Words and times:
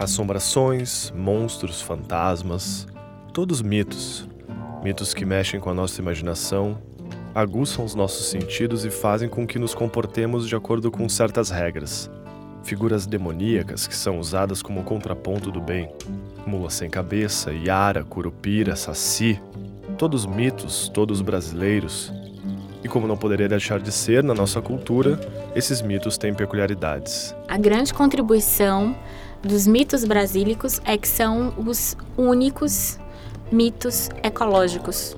Assombrações, 0.00 1.12
monstros, 1.14 1.82
fantasmas, 1.82 2.86
todos 3.34 3.60
mitos. 3.60 4.26
Mitos 4.82 5.12
que 5.12 5.26
mexem 5.26 5.60
com 5.60 5.68
a 5.68 5.74
nossa 5.74 6.00
imaginação, 6.00 6.78
aguçam 7.34 7.84
os 7.84 7.94
nossos 7.94 8.30
sentidos 8.30 8.86
e 8.86 8.90
fazem 8.90 9.28
com 9.28 9.46
que 9.46 9.58
nos 9.58 9.74
comportemos 9.74 10.48
de 10.48 10.56
acordo 10.56 10.90
com 10.90 11.06
certas 11.06 11.50
regras. 11.50 12.10
Figuras 12.64 13.06
demoníacas 13.06 13.86
que 13.86 13.94
são 13.94 14.18
usadas 14.18 14.62
como 14.62 14.84
contraponto 14.84 15.50
do 15.50 15.60
bem. 15.60 15.92
Mula 16.46 16.70
sem 16.70 16.88
cabeça, 16.88 17.52
Yara, 17.52 18.02
Curupira, 18.02 18.76
Saci. 18.76 19.38
Todos 19.98 20.24
mitos, 20.24 20.88
todos 20.88 21.20
brasileiros. 21.20 22.10
E 22.82 22.88
como 22.88 23.06
não 23.06 23.18
poderia 23.18 23.50
deixar 23.50 23.78
de 23.78 23.92
ser 23.92 24.24
na 24.24 24.32
nossa 24.32 24.62
cultura, 24.62 25.20
esses 25.54 25.82
mitos 25.82 26.16
têm 26.16 26.32
peculiaridades. 26.32 27.36
A 27.46 27.58
grande 27.58 27.92
contribuição 27.92 28.96
dos 29.42 29.66
mitos 29.66 30.04
brasílicos 30.04 30.80
é 30.84 30.96
que 30.96 31.08
são 31.08 31.52
os 31.56 31.96
únicos 32.16 32.98
mitos 33.50 34.08
ecológicos. 34.22 35.14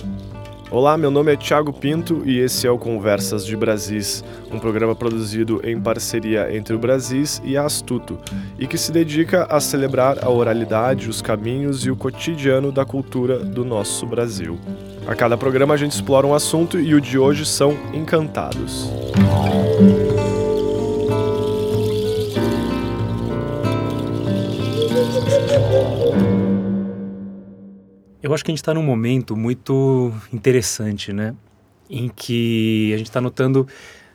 Olá, 0.70 0.96
meu 0.96 1.10
nome 1.10 1.30
é 1.30 1.36
Thiago 1.36 1.70
Pinto 1.70 2.22
e 2.24 2.38
esse 2.38 2.66
é 2.66 2.70
o 2.70 2.78
Conversas 2.78 3.44
de 3.44 3.54
Brasis, 3.54 4.24
um 4.50 4.58
programa 4.58 4.94
produzido 4.94 5.60
em 5.62 5.78
parceria 5.78 6.56
entre 6.56 6.74
o 6.74 6.78
Brasis 6.78 7.42
e 7.44 7.58
a 7.58 7.66
Astuto, 7.66 8.18
e 8.58 8.66
que 8.66 8.78
se 8.78 8.90
dedica 8.90 9.44
a 9.50 9.60
celebrar 9.60 10.24
a 10.24 10.30
oralidade, 10.30 11.10
os 11.10 11.20
caminhos 11.20 11.84
e 11.84 11.90
o 11.90 11.96
cotidiano 11.96 12.72
da 12.72 12.86
cultura 12.86 13.38
do 13.38 13.66
nosso 13.66 14.06
Brasil. 14.06 14.58
A 15.06 15.14
cada 15.14 15.36
programa 15.36 15.74
a 15.74 15.76
gente 15.76 15.92
explora 15.92 16.26
um 16.26 16.32
assunto 16.32 16.80
e 16.80 16.94
o 16.94 17.02
de 17.02 17.18
hoje 17.18 17.44
são 17.44 17.76
Encantados. 17.92 18.88
Eu 28.32 28.34
acho 28.34 28.44
que 28.46 28.50
a 28.50 28.54
gente 28.54 28.62
está 28.62 28.72
num 28.72 28.82
momento 28.82 29.36
muito 29.36 30.10
interessante, 30.32 31.12
né? 31.12 31.34
Em 31.90 32.08
que 32.08 32.90
a 32.94 32.96
gente 32.96 33.08
está 33.08 33.20
notando 33.20 33.68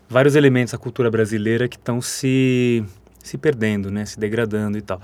vários 0.09 0.35
elementos 0.35 0.71
da 0.71 0.77
cultura 0.79 1.11
brasileira 1.11 1.67
que 1.67 1.77
estão 1.77 2.01
se, 2.01 2.83
se 3.21 3.37
perdendo, 3.37 3.91
né? 3.91 4.07
Se 4.07 4.19
degradando 4.19 4.75
e 4.75 4.81
tal. 4.81 4.99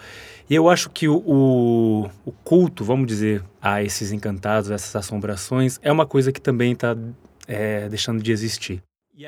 E 0.50 0.56
eu 0.56 0.68
acho 0.68 0.90
que 0.90 1.08
o, 1.08 1.18
o, 1.28 2.10
o 2.26 2.32
culto, 2.44 2.84
vamos 2.84 3.06
dizer, 3.06 3.44
a 3.62 3.84
esses 3.84 4.12
encantados, 4.12 4.72
essas 4.72 4.96
assombrações, 4.96 5.80
é 5.84 5.92
uma 5.92 6.08
coisa 6.08 6.32
que 6.32 6.42
também 6.42 6.72
está 6.72 6.98
é, 7.48 7.88
deixando 7.90 8.20
de 8.20 8.32
existir. 8.32 8.82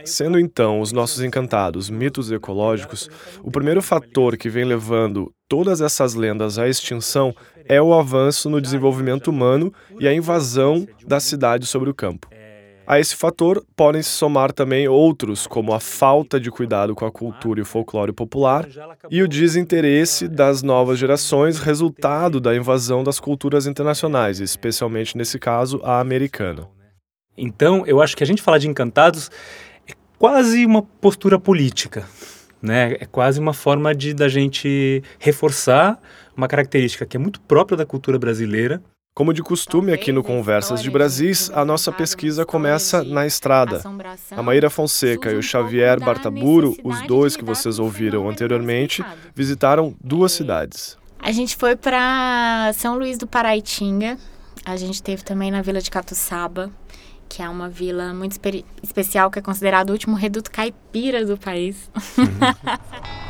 Sendo 0.03 0.39
então 0.39 0.80
os 0.81 0.91
nossos 0.91 1.22
encantados 1.22 1.91
mitos 1.91 2.31
ecológicos, 2.31 3.08
o 3.44 3.52
primeiro 3.52 3.83
fator 3.83 4.36
que 4.36 4.50
vem 4.50 4.66
levando 4.66 5.31
todas 5.47 5.80
essas 5.80 6.16
lendas 6.16 6.58
à 6.58 6.67
extinção 6.67 7.36
é 7.66 7.80
o 7.80 7.94
avanço 7.94 8.50
no 8.50 8.59
desenvolvimento 8.59 9.28
humano 9.28 9.72
e 10.00 10.08
a 10.08 10.13
invasão 10.13 10.88
da 11.06 11.19
cidade 11.19 11.67
sobre 11.67 11.88
o 11.88 11.94
campo. 11.94 12.28
A 12.88 13.00
esse 13.00 13.16
fator 13.16 13.63
podem 13.75 14.02
se 14.02 14.09
somar 14.09 14.52
também 14.52 14.88
outros, 14.88 15.45
como 15.45 15.72
a 15.72 15.80
falta 15.80 16.39
de 16.39 16.50
cuidado 16.50 16.95
com 16.95 17.06
a 17.06 17.11
cultura 17.11 17.59
e 17.59 17.63
o 17.63 17.66
folclore 17.66 18.11
popular 18.11 18.67
e 19.09 19.22
o 19.22 19.28
desinteresse 19.28 20.28
das 20.28 20.63
novas 20.63 20.97
gerações, 20.97 21.59
resultado 21.59 22.39
da 22.39 22.56
invasão 22.56 23.03
das 23.03 23.19
culturas 23.19 23.67
internacionais, 23.67 24.39
especialmente 24.39 25.16
nesse 25.16 25.38
caso 25.38 25.80
a 25.83 26.00
americana. 26.00 26.67
Então, 27.38 27.86
eu 27.86 28.02
acho 28.02 28.16
que 28.16 28.23
a 28.23 28.28
gente 28.28 28.41
falar 28.41 28.59
de 28.59 28.67
encantados 28.67 29.30
quase 30.17 30.66
uma 30.66 30.81
postura 30.81 31.39
política, 31.39 32.05
né? 32.62 32.94
É 33.00 33.06
quase 33.06 33.40
uma 33.40 33.53
forma 33.53 33.94
de 33.94 34.13
da 34.13 34.28
gente 34.28 35.03
reforçar 35.19 36.00
uma 36.35 36.47
característica 36.47 37.06
que 37.06 37.17
é 37.17 37.19
muito 37.19 37.40
própria 37.41 37.78
da 37.78 37.85
cultura 37.85 38.19
brasileira. 38.19 38.81
Como 39.13 39.34
de 39.34 39.41
costume 39.41 39.94
aqui 39.94 40.12
no 40.12 40.22
Conversas 40.22 40.84
de 40.84 40.91
Brasis, 40.91 41.50
a 41.51 41.63
nossa 41.63 41.90
pesquisa 41.90 42.45
começa 42.45 43.01
na 43.01 43.25
estrada. 43.25 43.81
A 44.31 44.44
Maíra 44.44 44.69
Fonseca 44.69 45.31
e 45.31 45.38
o 45.38 45.41
Xavier 45.41 46.01
Bartaburo, 46.01 46.75
os 46.84 47.01
dois 47.07 47.38
que 47.38 47.45
vocês 47.45 47.79
ouviram 47.79 48.29
anteriormente, 48.29 49.06
visitaram 49.34 49.95
duas 50.03 50.34
cidades. 50.34 50.97
A 51.17 51.31
gente 51.31 51.56
foi 51.56 51.78
para 51.78 52.72
São 52.73 52.97
Luís 52.97 53.17
do 53.17 53.25
Paraitinga, 53.25 54.17
a 54.66 54.75
gente 54.75 55.01
teve 55.01 55.23
também 55.23 55.50
na 55.50 55.61
Vila 55.61 55.79
de 55.79 55.90
Catuçaba, 55.90 56.69
que 57.28 57.41
é 57.41 57.50
uma 57.50 57.69
vila 57.69 58.13
muito 58.13 58.40
especial, 58.81 59.30
que 59.30 59.40
é 59.40 59.41
considerado 59.41 59.90
o 59.90 59.94
último 59.94 60.16
reduto 60.16 60.52
caipira 60.52 61.25
do 61.25 61.38
país. 61.38 61.90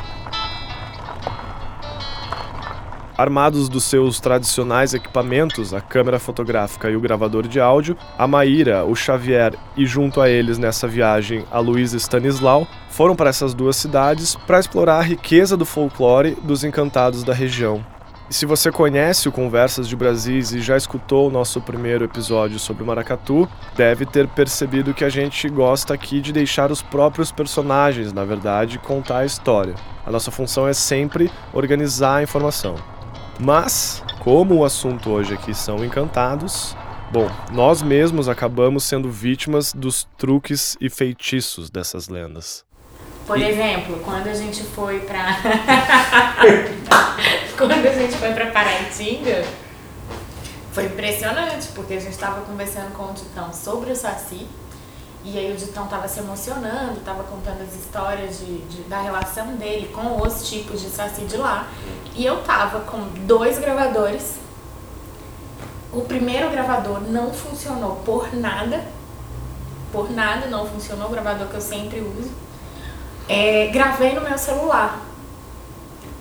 Armados 3.18 3.70
dos 3.70 3.86
seus 3.86 4.20
tradicionais 4.20 4.94
equipamentos, 4.94 5.74
a 5.74 5.80
câmera 5.80 6.20
fotográfica 6.20 6.90
e 6.90 6.98
o 6.98 7.00
gravador 7.00 7.48
de 7.48 7.62
áudio, 7.62 7.98
a 8.18 8.28
Maíra, 8.28 8.84
o 8.84 8.94
Xavier 8.94 9.56
e 9.78 9.86
junto 9.86 10.20
a 10.20 10.30
eles 10.30 10.58
nessa 10.58 10.86
viagem 10.86 11.46
a 11.50 11.60
Luísa 11.60 11.96
Stanislau 11.96 12.68
foram 12.90 13.16
para 13.16 13.30
essas 13.30 13.54
duas 13.54 13.78
cidades 13.78 14.36
para 14.36 14.60
explorar 14.60 14.98
a 14.98 15.04
riqueza 15.04 15.56
do 15.56 15.66
folclore 15.66 16.36
dos 16.44 16.66
encantados 16.66 17.24
da 17.24 17.34
região. 17.34 17.95
Se 18.28 18.44
você 18.44 18.72
conhece 18.72 19.30
o 19.30 19.32
Conversas 19.32 19.88
de 19.88 19.96
Brasis 19.96 20.52
e 20.52 20.60
já 20.60 20.76
escutou 20.76 21.28
o 21.28 21.32
nosso 21.32 21.62
primeiro 21.62 22.06
episódio 22.06 22.58
sobre 22.58 22.82
o 22.82 22.86
maracatu, 22.86 23.48
deve 23.76 24.04
ter 24.04 24.28
percebido 24.28 24.96
que 24.96 25.04
a 25.04 25.10
gente 25.10 25.48
gosta 25.48 25.94
aqui 25.94 26.20
de 26.20 26.34
deixar 26.34 26.72
os 26.72 26.82
próprios 26.82 27.32
personagens, 27.32 28.12
na 28.12 28.26
verdade, 28.26 28.80
contar 28.80 29.20
a 29.20 29.26
história. 29.26 29.76
A 30.04 30.10
nossa 30.10 30.32
função 30.32 30.68
é 30.68 30.74
sempre 30.74 31.30
organizar 31.54 32.16
a 32.16 32.24
informação. 32.24 32.74
Mas, 33.40 34.04
como 34.20 34.56
o 34.56 34.66
assunto 34.66 35.12
hoje 35.12 35.36
aqui 35.36 35.54
são 35.54 35.86
encantados, 35.86 36.76
bom, 37.12 37.30
nós 37.52 37.84
mesmos 37.84 38.28
acabamos 38.28 38.86
sendo 38.86 39.08
vítimas 39.08 39.72
dos 39.72 40.08
truques 40.18 40.76
e 40.82 40.90
feitiços 40.90 41.70
dessas 41.70 42.10
lendas. 42.10 42.66
Por 43.26 43.42
exemplo, 43.42 44.00
quando 44.06 44.28
a 44.28 44.36
gente 44.36 44.64
foi 44.64 45.00
pra. 45.00 45.38
quando 47.58 47.72
a 47.72 47.94
gente 47.94 48.16
foi 48.18 48.32
pra 48.34 48.52
Paraitinga, 48.52 49.44
foi 50.72 50.86
impressionante, 50.86 51.70
porque 51.74 51.96
a 51.96 52.00
gente 52.00 52.16
tava 52.18 52.42
conversando 52.42 52.94
com 52.94 53.06
o 53.06 53.14
Ditão 53.14 53.52
sobre 53.52 53.92
o 53.92 53.96
Saci. 53.96 54.48
E 55.24 55.40
aí 55.40 55.52
o 55.52 55.56
Ditão 55.56 55.88
tava 55.88 56.08
se 56.08 56.20
emocionando, 56.20 57.00
tava 57.00 57.24
contando 57.24 57.64
as 57.64 57.74
histórias 57.74 58.38
de, 58.38 58.60
de, 58.60 58.84
da 58.84 59.02
relação 59.02 59.56
dele 59.56 59.92
com 59.92 60.22
os 60.22 60.48
tipos 60.48 60.82
de 60.82 60.90
Saci 60.90 61.26
de 61.26 61.38
lá. 61.38 61.68
E 62.14 62.24
eu 62.24 62.44
tava 62.44 62.82
com 62.82 63.08
dois 63.26 63.58
gravadores. 63.58 64.36
O 65.92 66.02
primeiro 66.02 66.52
gravador 66.52 67.02
não 67.02 67.34
funcionou 67.34 67.96
por 68.06 68.32
nada. 68.36 68.86
Por 69.92 70.12
nada 70.12 70.46
não 70.46 70.68
funcionou, 70.68 71.08
o 71.08 71.12
gravador 71.12 71.48
que 71.48 71.56
eu 71.56 71.62
sempre 71.62 72.02
uso. 72.02 72.45
É, 73.28 73.68
gravei 73.68 74.14
no 74.14 74.22
meu 74.22 74.38
celular. 74.38 75.04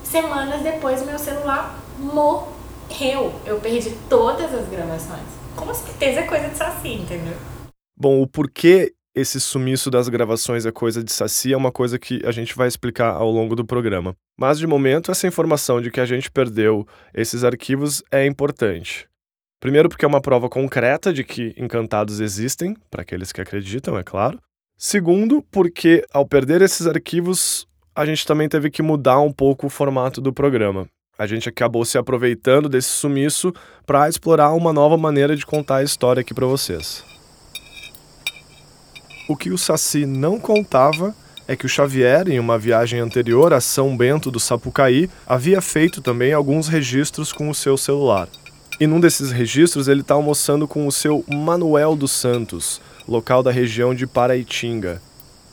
Semanas 0.03 0.63
depois, 0.63 1.05
meu 1.05 1.19
celular 1.19 1.79
morreu. 1.99 3.33
Eu 3.45 3.61
perdi 3.61 3.91
todas 4.09 4.55
as 4.55 4.69
gravações. 4.69 5.27
Com 5.57 5.73
certeza 5.75 6.21
é 6.21 6.23
coisa 6.23 6.49
de 6.49 6.57
Saci, 6.57 6.95
entendeu? 6.95 7.37
Bom, 7.97 8.23
o 8.23 8.27
porquê 8.27 8.95
esse 9.15 9.41
sumiço 9.41 9.91
das 9.91 10.09
gravações 10.09 10.67
é 10.67 10.73
coisa 10.73 11.03
de 11.03 11.13
Saci 11.13 11.53
é 11.53 11.57
uma 11.57 11.71
coisa 11.71 11.99
que 11.99 12.21
a 12.25 12.33
gente 12.33 12.57
vai 12.57 12.67
explicar 12.67 13.15
ao 13.15 13.31
longo 13.31 13.55
do 13.55 13.65
programa. 13.65 14.17
Mas 14.37 14.59
de 14.59 14.67
momento, 14.67 15.13
essa 15.13 15.29
informação 15.29 15.81
de 15.81 15.91
que 15.91 16.01
a 16.01 16.07
gente 16.07 16.31
perdeu 16.31 16.87
esses 17.15 17.45
arquivos 17.45 18.03
é 18.11 18.27
importante. 18.27 19.09
Primeiro, 19.61 19.89
porque 19.89 20.05
é 20.05 20.09
uma 20.09 20.21
prova 20.21 20.49
concreta 20.49 21.13
de 21.13 21.23
que 21.23 21.55
encantados 21.57 22.19
existem, 22.19 22.77
para 22.91 23.03
aqueles 23.03 23.31
que 23.31 23.41
acreditam, 23.41 23.97
é 23.97 24.03
claro. 24.03 24.39
Segundo, 24.77 25.43
porque 25.51 26.05
ao 26.13 26.27
perder 26.27 26.61
esses 26.63 26.87
arquivos, 26.87 27.67
a 27.95 28.05
gente 28.05 28.27
também 28.27 28.49
teve 28.49 28.71
que 28.71 28.83
mudar 28.83 29.21
um 29.21 29.33
pouco 29.33 29.67
o 29.67 29.71
formato 29.71 30.21
do 30.21 30.33
programa. 30.33 30.87
A 31.17 31.27
gente 31.27 31.49
acabou 31.49 31.85
se 31.85 31.97
aproveitando 31.97 32.69
desse 32.69 32.89
sumiço 32.89 33.53
para 33.87 34.09
explorar 34.09 34.53
uma 34.53 34.73
nova 34.73 34.97
maneira 34.97 35.37
de 35.37 35.47
contar 35.47 35.77
a 35.77 35.83
história 35.85 36.21
aqui 36.21 36.35
para 36.35 36.47
vocês. 36.47 37.05
O 39.29 39.37
que 39.37 39.51
o 39.51 39.57
Saci 39.57 40.05
não 40.05 40.41
contava 40.41 41.15
é 41.47 41.55
que 41.55 41.67
o 41.67 41.69
Xavier, 41.69 42.29
em 42.29 42.41
uma 42.41 42.59
viagem 42.59 42.99
anterior 42.99 43.53
a 43.53 43.61
São 43.61 43.97
Bento 43.97 44.31
do 44.31 44.41
Sapucaí, 44.41 45.09
havia 45.27 45.61
feito 45.61 46.03
também 46.03 46.33
alguns 46.33 46.69
registros 46.69 47.33
com 47.33 47.49
o 47.49 47.55
seu 47.55 47.77
celular. 47.77 48.29
E 48.81 48.87
num 48.87 48.99
desses 48.99 49.31
registros 49.31 49.87
ele 49.87 50.01
está 50.01 50.15
almoçando 50.15 50.67
com 50.67 50.87
o 50.87 50.93
seu 50.93 51.25
Manuel 51.29 51.95
dos 51.95 52.11
Santos, 52.11 52.81
local 53.07 53.43
da 53.43 53.51
região 53.51 53.95
de 53.95 54.07
Paraitinga. 54.07 55.01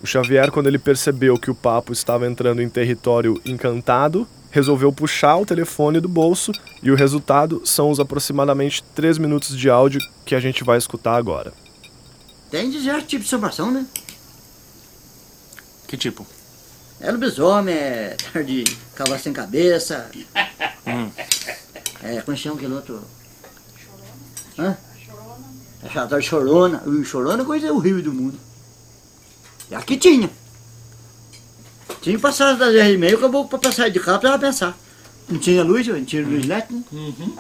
O 0.02 0.08
Xavier, 0.08 0.52
quando 0.52 0.68
ele 0.68 0.80
percebeu 0.80 1.38
que 1.38 1.52
o 1.52 1.56
papo 1.56 1.94
estava 1.94 2.28
entrando 2.28 2.62
em 2.62 2.70
território 2.70 3.40
encantado, 3.46 4.28
resolveu 4.50 4.92
puxar 4.92 5.38
o 5.38 5.46
telefone 5.46 6.00
do 6.00 6.10
bolso 6.10 6.52
e 6.82 6.92
o 6.92 6.96
resultado 6.96 7.62
são 7.64 7.90
os 7.90 8.00
aproximadamente 8.00 8.84
3 8.96 9.18
minutos 9.18 9.58
de 9.58 9.70
áudio 9.70 10.02
que 10.26 10.36
a 10.36 10.40
gente 10.40 10.64
vai 10.64 10.78
escutar 10.78 11.16
agora. 11.16 11.54
Tem 12.50 12.70
diversos 12.70 13.08
tipos 13.08 13.28
de 13.28 13.34
assombração, 13.34 13.72
né? 13.72 13.86
Que 15.88 15.96
tipo? 15.96 16.26
É 17.00 17.12
lobisomem, 17.12 17.74
é 17.76 18.16
de 18.46 18.64
cavalo 18.96 19.20
sem 19.20 19.34
cabeça. 19.34 20.10
Hum. 20.84 21.12
É, 22.02 22.20
como 22.22 22.36
chama 22.36 22.56
aquele 22.56 22.74
outro? 22.74 23.04
Hã? 24.58 24.76
É 25.84 25.90
Chorona. 25.90 26.22
Chorona. 26.22 26.84
O 26.86 27.04
Chorona 27.04 27.44
é 27.44 27.46
coisa 27.46 27.74
horrível 27.74 28.04
do 28.04 28.14
mundo. 28.14 28.38
E 29.70 29.76
aqui 29.76 29.98
tinha. 29.98 30.30
Tinha 32.02 32.18
passagem 32.20 32.58
das 32.58 32.74
10 32.74 32.96
e 32.96 32.98
meia, 32.98 33.16
acabou 33.16 33.48
pra 33.48 33.60
passar 33.60 33.90
de 33.90 34.00
carro 34.00 34.20
pra 34.20 34.38
pensar. 34.38 34.78
Não 35.30 35.40
tinha 35.40 35.64
luz, 35.64 35.88
não 35.88 36.04
tinha 36.04 36.26
luz 36.26 36.44
elétrica. 36.44 36.74
Né? 36.74 36.84
Uhum. 36.92 37.36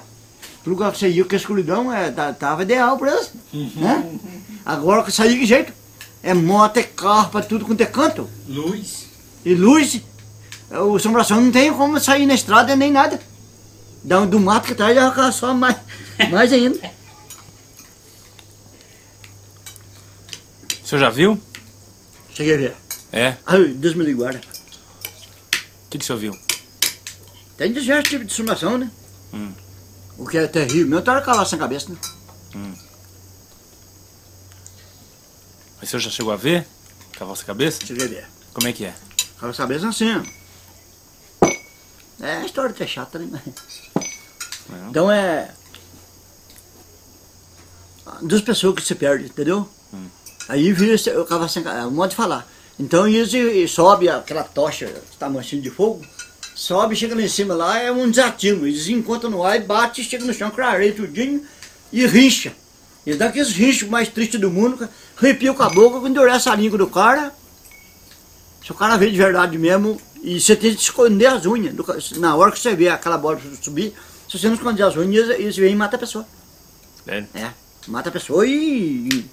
O 0.65 0.69
lugar 0.69 0.91
que 0.91 0.99
você 0.99 1.09
ia 1.09 1.25
com 1.25 1.33
a 1.33 1.37
escuridão 1.37 1.91
é, 1.91 2.11
tava 2.11 2.63
ideal 2.63 2.97
pra 2.97 3.11
eles. 3.11 3.31
Uhum. 3.53 3.71
Né? 3.75 4.19
Agora 4.65 5.03
que 5.03 5.11
sair 5.11 5.39
de 5.39 5.45
jeito. 5.45 5.73
É 6.23 6.33
moto, 6.35 6.77
é 6.77 6.83
carro, 6.83 7.31
pra 7.31 7.41
tudo 7.41 7.65
quanto 7.65 7.81
é 7.81 7.85
canto. 7.85 8.29
Luz. 8.47 9.07
E 9.43 9.55
luz. 9.55 10.01
O 10.69 10.95
assombração 10.95 11.41
não 11.41 11.51
tem 11.51 11.73
como 11.73 11.99
sair 11.99 12.25
na 12.27 12.35
estrada 12.35 12.75
nem 12.75 12.91
nada. 12.91 13.19
Da, 14.03 14.23
do 14.25 14.39
mato 14.39 14.67
que 14.67 14.75
tá, 14.75 14.93
já 14.93 15.31
só 15.31 15.53
mais, 15.53 15.75
mais 16.29 16.53
ainda. 16.53 16.79
Senhor 20.91 20.99
já 20.99 21.09
viu? 21.09 21.41
Cheguei 22.33 22.53
a 22.53 22.57
ver. 22.57 22.75
É? 23.13 23.37
Ai, 23.45 23.69
Deus 23.69 23.95
me 23.95 24.13
guarda. 24.13 24.39
O 24.39 25.89
que, 25.89 25.97
que 25.97 26.03
o 26.03 26.05
senhor 26.05 26.19
viu? 26.19 26.37
Tem 27.55 27.71
diversos 27.71 28.09
tipos 28.09 28.27
de 28.27 28.33
assombração, 28.33 28.77
né? 28.77 28.91
Hum. 29.33 29.53
O 30.17 30.27
que 30.27 30.37
é 30.37 30.47
terrível 30.47 30.87
meu 30.87 31.01
tá 31.01 31.21
calado 31.21 31.47
sem 31.47 31.57
cabeça, 31.57 31.89
né? 31.89 31.97
Hum. 32.55 32.73
Mas 35.79 35.87
o 35.87 35.91
senhor 35.91 36.01
já 36.01 36.09
chegou 36.09 36.33
a 36.33 36.37
ver? 36.37 36.67
A 37.19 37.23
vossa 37.25 37.45
cabeça? 37.45 37.85
Cheguei 37.85 38.05
a 38.05 38.09
ver. 38.09 38.27
Como 38.53 38.67
é 38.67 38.73
que 38.73 38.83
é? 38.83 38.93
A 39.41 39.47
vossa 39.47 39.61
cabeça 39.61 39.87
assim, 39.87 40.09
ó. 40.13 40.21
É 42.25 42.37
a 42.37 42.45
história 42.45 42.73
que 42.73 42.83
é 42.83 42.87
chata, 42.87 43.17
né? 43.17 43.41
Não. 44.69 44.89
Então 44.89 45.11
é. 45.11 45.53
Duas 48.23 48.41
pessoas 48.41 48.75
que 48.75 48.81
se 48.81 48.95
perdem, 48.95 49.27
entendeu? 49.27 49.69
Hum. 49.93 50.09
Aí 50.51 50.73
vira 50.73 50.97
o 51.17 51.25
cavalo 51.25 51.47
sem 51.47 51.65
um 51.65 51.91
modo 51.91 52.09
de 52.09 52.15
falar. 52.17 52.45
Então 52.77 53.07
eles 53.07 53.71
sobe 53.71 54.09
aquela 54.09 54.43
tocha, 54.43 54.91
tamanho 55.17 55.45
de 55.45 55.69
fogo, 55.69 56.05
sobe, 56.53 56.93
chega 56.93 57.15
lá 57.15 57.21
em 57.21 57.29
cima 57.29 57.53
lá, 57.53 57.79
é 57.79 57.89
um 57.89 58.09
desatino. 58.09 58.67
Eles 58.67 58.89
encontram 58.89 59.29
no 59.29 59.45
ar 59.45 59.55
e 59.55 59.63
bate, 59.63 60.03
chega 60.03 60.25
no 60.25 60.33
chão, 60.33 60.51
clareia 60.51 60.91
tudinho 60.91 61.41
e 61.89 62.05
rincha. 62.05 62.51
E 63.05 63.13
dá 63.13 63.27
aqueles 63.27 63.53
rinchos 63.53 63.87
mais 63.87 64.09
tristes 64.09 64.41
do 64.41 64.51
mundo, 64.51 64.89
arrepia 65.17 65.53
com 65.53 65.63
a 65.63 65.69
boca, 65.69 66.05
endurece 66.05 66.49
a 66.49 66.55
língua 66.55 66.77
do 66.77 66.87
cara. 66.87 67.33
Se 68.61 68.73
o 68.73 68.75
cara 68.75 68.97
vê 68.97 69.09
de 69.09 69.17
verdade 69.17 69.57
mesmo, 69.57 70.01
e 70.21 70.37
você 70.37 70.53
tem 70.53 70.75
que 70.75 70.81
esconder 70.81 71.27
as 71.27 71.45
unhas. 71.45 71.73
Na 72.17 72.35
hora 72.35 72.51
que 72.51 72.59
você 72.59 72.75
vê 72.75 72.89
aquela 72.89 73.17
bola 73.17 73.39
subir, 73.61 73.93
se 74.27 74.37
você 74.37 74.47
não 74.47 74.55
esconder 74.55 74.83
as 74.83 74.97
unhas, 74.97 75.29
eles 75.29 75.55
vêm 75.55 75.71
e 75.71 75.75
matam 75.77 75.95
a 75.95 75.99
pessoa. 75.99 76.27
É? 77.07 77.23
É, 77.35 77.51
mata 77.87 78.09
a 78.09 78.11
pessoa 78.11 78.45
e, 78.45 79.25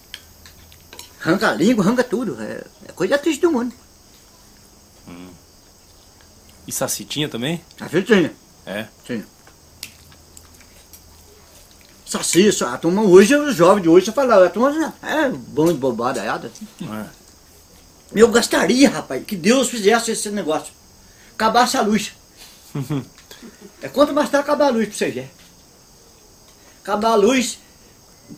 arranca 1.20 1.50
a 1.50 1.54
língua, 1.54 1.84
arranca 1.84 2.04
tudo. 2.04 2.40
É, 2.40 2.64
é 2.88 2.92
coisa 2.92 3.18
triste 3.18 3.40
do 3.40 3.52
mundo. 3.52 3.74
Hum. 5.08 5.28
E 6.66 6.72
Saci 6.72 7.04
tinha 7.04 7.28
também? 7.28 7.64
Saci 7.78 8.02
tinha. 8.02 8.32
É? 8.66 8.86
Tinha. 9.04 9.26
Saci, 12.08 12.48
a 12.64 12.78
turma 12.78 13.02
hoje, 13.02 13.36
os 13.36 13.54
jovens 13.54 13.82
de 13.82 13.88
hoje, 13.88 14.06
você 14.06 14.12
fala, 14.12 14.46
a 14.46 14.50
turma 14.50 14.94
é 15.02 15.28
bom 15.28 15.66
de 15.66 15.78
bobada, 15.78 16.20
é, 16.22 16.28
é. 16.28 17.06
Eu 18.14 18.28
gostaria, 18.28 18.88
rapaz, 18.88 19.22
que 19.24 19.36
Deus 19.36 19.68
fizesse 19.68 20.12
esse 20.12 20.30
negócio. 20.30 20.72
Acabasse 21.34 21.76
a 21.76 21.82
luz. 21.82 22.12
é 23.82 23.88
quanto 23.88 24.14
mais 24.14 24.30
tarde 24.30 24.44
acabar 24.44 24.68
a 24.68 24.70
luz 24.70 24.88
pra 24.88 24.96
você 24.96 25.10
ver. 25.10 25.30
Acabar 26.82 27.10
a 27.10 27.14
luz, 27.14 27.58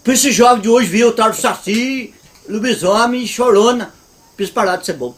pra 0.03 0.15
esse 0.15 0.33
jovem 0.33 0.63
de 0.63 0.69
hoje 0.69 0.89
ver 0.89 1.05
o 1.05 1.13
tal 1.13 1.31
do 1.31 1.37
Saci, 1.37 2.13
lobisomem, 2.51 3.27
chorona, 3.27 3.93
parar 4.55 4.77
de 4.77 4.87
ser 4.87 4.95
bobo. 4.95 5.17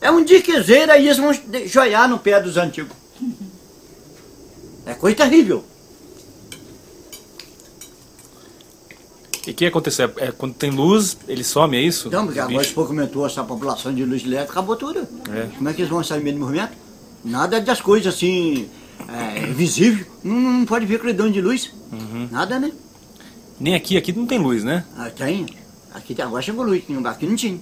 É 0.00 0.10
um 0.10 0.22
diquezeiro, 0.22 0.92
aí 0.92 1.06
eles 1.06 1.18
vão 1.18 1.32
joiar 1.66 2.08
no 2.08 2.18
pé 2.18 2.40
dos 2.40 2.56
antigos. 2.56 2.96
É 4.86 4.94
coisa 4.94 5.16
terrível. 5.16 5.64
E 9.46 9.50
o 9.50 9.54
que 9.54 9.66
aconteceu? 9.66 10.10
É, 10.18 10.30
quando 10.30 10.54
tem 10.54 10.70
luz, 10.70 11.18
ele 11.28 11.44
some, 11.44 11.76
é 11.76 11.80
isso? 11.80 12.10
Não, 12.10 12.24
porque 12.24 12.40
agora 12.40 12.64
for 12.64 12.86
comentou 12.86 13.26
essa 13.26 13.44
população 13.44 13.94
de 13.94 14.04
luz 14.04 14.24
elétrica, 14.24 14.52
acabou 14.52 14.76
tudo. 14.76 15.06
É. 15.30 15.48
Como 15.56 15.68
é 15.68 15.72
que 15.72 15.82
eles 15.82 15.90
vão 15.90 16.02
sair 16.02 16.22
meio 16.22 16.36
de 16.36 16.40
movimento? 16.40 16.72
Nada 17.24 17.60
das 17.60 17.80
coisas 17.80 18.14
assim, 18.14 18.68
é, 19.08 19.46
visível. 19.46 20.06
Não, 20.22 20.34
não 20.34 20.64
pode 20.64 20.86
ver 20.86 20.98
credão 20.98 21.30
de 21.30 21.40
luz. 21.40 21.72
Uhum. 21.92 22.28
Nada, 22.30 22.58
né? 22.58 22.72
Nem 23.60 23.74
aqui, 23.74 23.96
aqui 23.96 24.12
não 24.12 24.26
tem 24.26 24.38
luz, 24.38 24.64
né? 24.64 24.84
Ah, 24.96 25.10
tem. 25.10 25.46
Aqui 25.94 26.20
agora 26.20 26.42
chegou 26.42 26.64
luz, 26.64 26.82
aqui 27.06 27.26
não 27.26 27.36
tinha. 27.36 27.60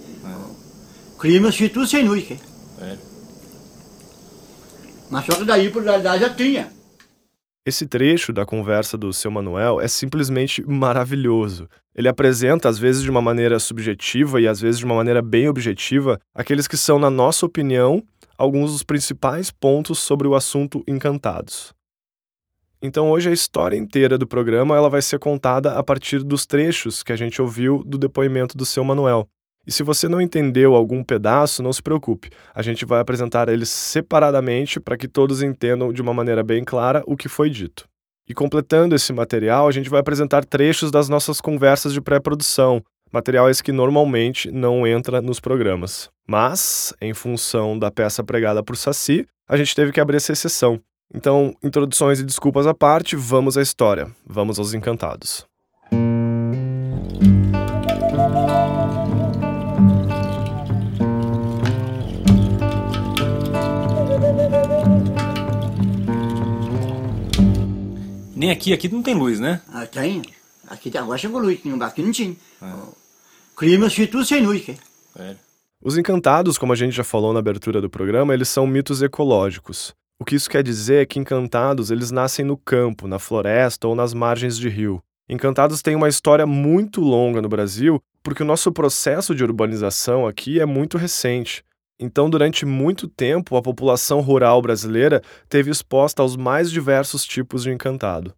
Clima 1.21 1.51
tudo 1.53 1.87
sem 1.87 2.09
luz. 2.09 2.31
É. 2.81 2.97
Mas 5.11 5.27
só 5.27 5.35
que 5.35 5.45
daí, 5.45 5.71
por 5.71 5.83
realidade, 5.83 6.23
já 6.23 6.31
tinha. 6.31 6.73
Esse 7.65 7.87
trecho 7.87 8.33
da 8.33 8.45
conversa 8.45 8.97
do 8.97 9.13
seu 9.13 9.31
Manuel 9.31 9.81
é 9.81 9.87
simplesmente 9.87 10.65
maravilhoso. 10.67 11.69
Ele 11.95 12.09
apresenta, 12.09 12.69
às 12.69 12.79
vezes 12.79 13.03
de 13.03 13.11
uma 13.11 13.21
maneira 13.21 13.59
subjetiva 13.61 14.41
e 14.41 14.49
às 14.49 14.61
vezes 14.61 14.79
de 14.79 14.85
uma 14.85 14.95
maneira 14.95 15.21
bem 15.21 15.49
objetiva, 15.49 16.19
aqueles 16.35 16.67
que 16.67 16.77
são, 16.77 16.99
na 16.99 17.11
nossa 17.11 17.45
opinião, 17.45 18.03
alguns 18.37 18.73
dos 18.73 18.83
principais 18.83 19.51
pontos 19.51 19.99
sobre 19.99 20.27
o 20.27 20.35
assunto 20.35 20.83
Encantados. 20.89 21.73
Então 22.83 23.09
hoje 23.09 23.31
a 23.31 23.33
história 23.33 23.77
inteira 23.77 24.19
do 24.19 24.27
programa 24.27 24.77
ela 24.77 24.91
vai 24.91 25.01
ser 25.01 25.21
contada 25.21 25.79
a 25.79 25.85
partir 25.85 26.25
dos 26.25 26.45
trechos 26.45 27.05
que 27.05 27.13
a 27.13 27.17
gente 27.17 27.41
ouviu 27.41 27.85
do 27.87 27.97
depoimento 27.97 28.59
do 28.59 28.67
seu 28.67 28.83
Manuel. 28.83 29.29
E 29.65 29.71
se 29.71 29.85
você 29.85 30.09
não 30.09 30.21
entendeu 30.21 30.75
algum 30.75 31.05
pedaço, 31.05 31.63
não 31.63 31.73
se 31.73 31.81
preocupe. 31.81 32.31
A 32.53 32.61
gente 32.61 32.85
vai 32.85 32.99
apresentar 32.99 33.49
eles 33.49 33.69
separadamente 33.69 34.81
para 34.81 34.97
que 34.97 35.07
todos 35.07 35.41
entendam 35.41 35.93
de 35.93 36.03
uma 36.03 36.13
maneira 36.13 36.43
bem 36.43 36.65
clara 36.65 37.05
o 37.07 37.17
que 37.17 37.29
foi 37.29 37.49
dito. 37.49 37.85
E 38.29 38.35
completando 38.35 38.97
esse 38.97 39.13
material, 39.13 39.69
a 39.69 39.71
gente 39.71 39.89
vai 39.89 40.01
apresentar 40.01 40.45
trechos 40.45 40.91
das 40.91 41.09
nossas 41.09 41.41
conversas 41.41 41.93
de 41.93 42.01
pré-produção, 42.01 42.83
material 43.13 43.49
esse 43.49 43.63
que 43.63 43.71
normalmente 43.71 44.51
não 44.51 44.85
entra 44.85 45.23
nos 45.23 45.39
programas. 45.39 46.11
Mas, 46.27 46.93
em 47.01 47.15
função 47.15 47.79
da 47.79 47.93
peça 47.93 48.25
pregada 48.25 48.63
por 48.63 48.77
Saci, 48.77 49.25
a 49.49 49.57
gente 49.57 49.75
teve 49.77 49.93
que 49.93 50.01
abrir 50.01 50.17
essa 50.17 50.33
exceção. 50.33 50.81
Então, 51.15 51.55
introduções 51.63 52.21
e 52.21 52.25
desculpas 52.25 52.67
à 52.67 52.73
parte, 52.73 53.17
vamos 53.17 53.59
à 53.59 53.63
história. 53.63 54.11
Vamos 54.27 54.59
aos 54.59 54.73
encantados. 54.73 55.47
Nem 68.35 68.51
aqui, 68.51 68.73
aqui 68.73 68.89
não 68.89 69.03
tem 69.03 69.15
luz, 69.15 69.39
né? 69.39 69.61
Ah, 69.69 69.87
tem. 69.87 70.23
Aqui 70.67 70.97
agora 70.97 71.19
chegou 71.19 71.41
luz, 71.41 71.61
aqui 71.83 72.03
não 72.03 72.11
tinha. 72.11 72.35
É. 72.63 72.73
Clima 73.55 73.89
tudo 73.91 74.25
sem 74.25 74.45
luz. 74.45 74.67
É. 75.17 75.37
Os 75.85 75.99
encantados, 75.99 76.57
como 76.57 76.73
a 76.73 76.77
gente 76.77 76.97
já 76.97 77.05
falou 77.05 77.35
na 77.35 77.41
abertura 77.41 77.83
do 77.83 77.91
programa, 77.91 78.33
eles 78.33 78.49
são 78.49 78.67
mitos 78.67 79.03
ecológicos. 79.03 79.95
O 80.23 80.25
que 80.25 80.37
isso 80.37 80.49
quer 80.49 80.63
dizer 80.63 81.03
é 81.03 81.05
que 81.05 81.19
encantados 81.19 81.91
eles 81.91 82.13
nascem 82.13 82.45
no 82.45 82.57
campo, 82.57 83.09
na 83.09 83.19
floresta 83.19 83.89
ou 83.89 83.97
nas 83.97 84.15
margens 84.15 84.57
de 84.57 84.69
rio. 84.69 85.03
Encantados 85.29 85.83
tem 85.83 85.97
uma 85.97 86.09
história 86.09 86.47
muito 86.47 87.01
longa 87.01 87.43
no 87.43 87.49
Brasil, 87.49 88.01
porque 88.23 88.45
o 88.45 88.47
nosso 88.47 88.71
processo 88.71 89.35
de 89.35 89.43
urbanização 89.43 90.25
aqui 90.25 90.61
é 90.61 90.65
muito 90.65 90.97
recente. 90.97 91.65
Então, 91.99 92.31
durante 92.31 92.65
muito 92.65 93.09
tempo, 93.09 93.57
a 93.57 93.63
população 93.63 94.21
rural 94.21 94.63
brasileira 94.63 95.21
teve 95.49 95.73
exposta 95.73 96.23
aos 96.23 96.37
mais 96.37 96.71
diversos 96.71 97.25
tipos 97.25 97.65
de 97.65 97.73
encantado. 97.73 98.33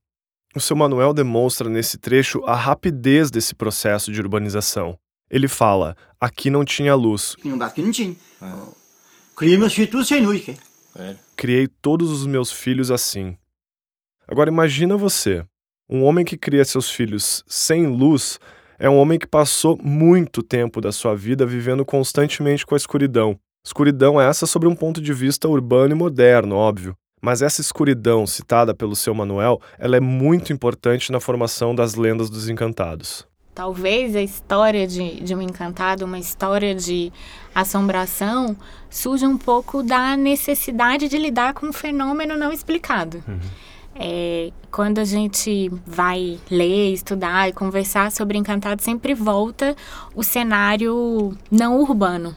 O 0.57 0.61
seu 0.61 0.75
Manuel 0.75 1.13
demonstra 1.13 1.69
nesse 1.69 1.99
trecho 1.99 2.43
a 2.47 2.55
rapidez 2.55 3.31
desse 3.31 3.55
processo 3.55 4.11
de 4.11 4.23
urbanização. 4.23 4.99
Ele 5.31 5.49
fala: 5.49 5.95
aqui 6.19 6.49
não 6.49 6.65
tinha 6.65 6.95
luz. 6.95 7.37
Aqui 7.61 7.83
não 7.83 7.91
tinha. 7.91 8.17
É. 8.41 8.85
Criei. 11.37 11.65
É. 11.65 11.69
Todos 11.81 12.11
os 12.11 12.27
meus 12.27 12.51
filhos 12.51 12.91
assim. 12.91 13.37
Agora 14.27 14.51
imagina 14.51 14.97
você. 14.97 15.45
Um 15.89 16.03
homem 16.03 16.25
que 16.25 16.37
cria 16.37 16.65
seus 16.65 16.91
filhos 16.91 17.45
sem 17.47 17.87
luz 17.87 18.39
é 18.79 18.89
um 18.89 18.97
homem 18.97 19.19
que 19.19 19.27
passou 19.27 19.79
muito 19.83 20.43
tempo 20.43 20.81
da 20.81 20.91
sua 20.91 21.15
vida 21.15 21.45
vivendo 21.47 21.85
constantemente 21.85 22.65
com 22.65 22.75
a 22.75 22.79
escuridão, 22.79 23.39
Escuridão 23.67 24.21
essa 24.21 24.47
sobre 24.47 24.69
um 24.69 24.77
ponto 24.77 25.01
de 25.01 25.15
vista 25.15 25.49
urbano 25.49 25.95
e 25.95 25.99
moderno, 25.99 26.55
óbvio. 26.55 26.95
Mas 27.23 27.41
essa 27.41 27.63
escuridão 27.63 28.27
citada 28.27 28.75
pelo 28.75 28.95
seu 28.95 29.15
Manuel, 29.15 29.59
ela 29.79 29.97
é 29.97 30.01
muito 30.01 30.53
importante 30.53 31.11
na 31.11 31.19
formação 31.19 31.75
das 31.75 31.95
lendas 31.95 32.29
dos 32.29 32.51
encantados. 32.51 33.27
Talvez 33.55 34.17
a 34.17 34.23
história 34.23 34.85
de, 34.87 35.21
de 35.21 35.35
um 35.35 35.41
encantado, 35.41 36.05
uma 36.05 36.19
história 36.19 36.75
de 36.75 37.13
assombração, 37.55 38.57
surja 38.91 39.29
um 39.29 39.39
pouco 39.39 39.81
da 39.81 40.17
necessidade 40.17 41.09
de 41.09 41.17
lidar 41.17 41.55
com 41.55 41.67
um 41.67 41.73
fenômeno 41.73 42.37
não 42.37 42.53
explicado. 42.53 43.23
Uhum. 43.29 43.39
É, 43.95 44.51
quando 44.73 44.99
a 44.99 45.05
gente 45.05 45.71
vai 45.87 46.41
ler, 46.51 46.93
estudar 46.93 47.49
e 47.49 47.53
conversar 47.53 48.11
sobre 48.11 48.37
encantado, 48.37 48.83
sempre 48.83 49.15
volta 49.15 49.77
o 50.17 50.25
cenário 50.25 51.37
não 51.49 51.79
urbano, 51.79 52.35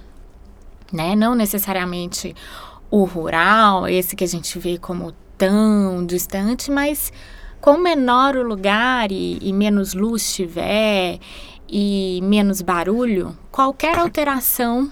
né? 0.93 1.15
Não 1.15 1.33
necessariamente 1.33 2.35
o 2.91 3.05
rural, 3.05 3.87
esse 3.87 4.15
que 4.15 4.23
a 4.23 4.27
gente 4.27 4.59
vê 4.59 4.77
como 4.77 5.13
tão 5.35 6.05
distante, 6.05 6.69
mas 6.69 7.11
com 7.67 7.77
menor 7.77 8.37
o 8.37 8.43
lugar 8.43 9.11
e, 9.11 9.39
e 9.41 9.51
menos 9.51 9.93
luz 9.93 10.33
tiver 10.33 11.19
e 11.67 12.21
menos 12.23 12.61
barulho, 12.61 13.37
qualquer 13.51 13.99
alteração 13.99 14.89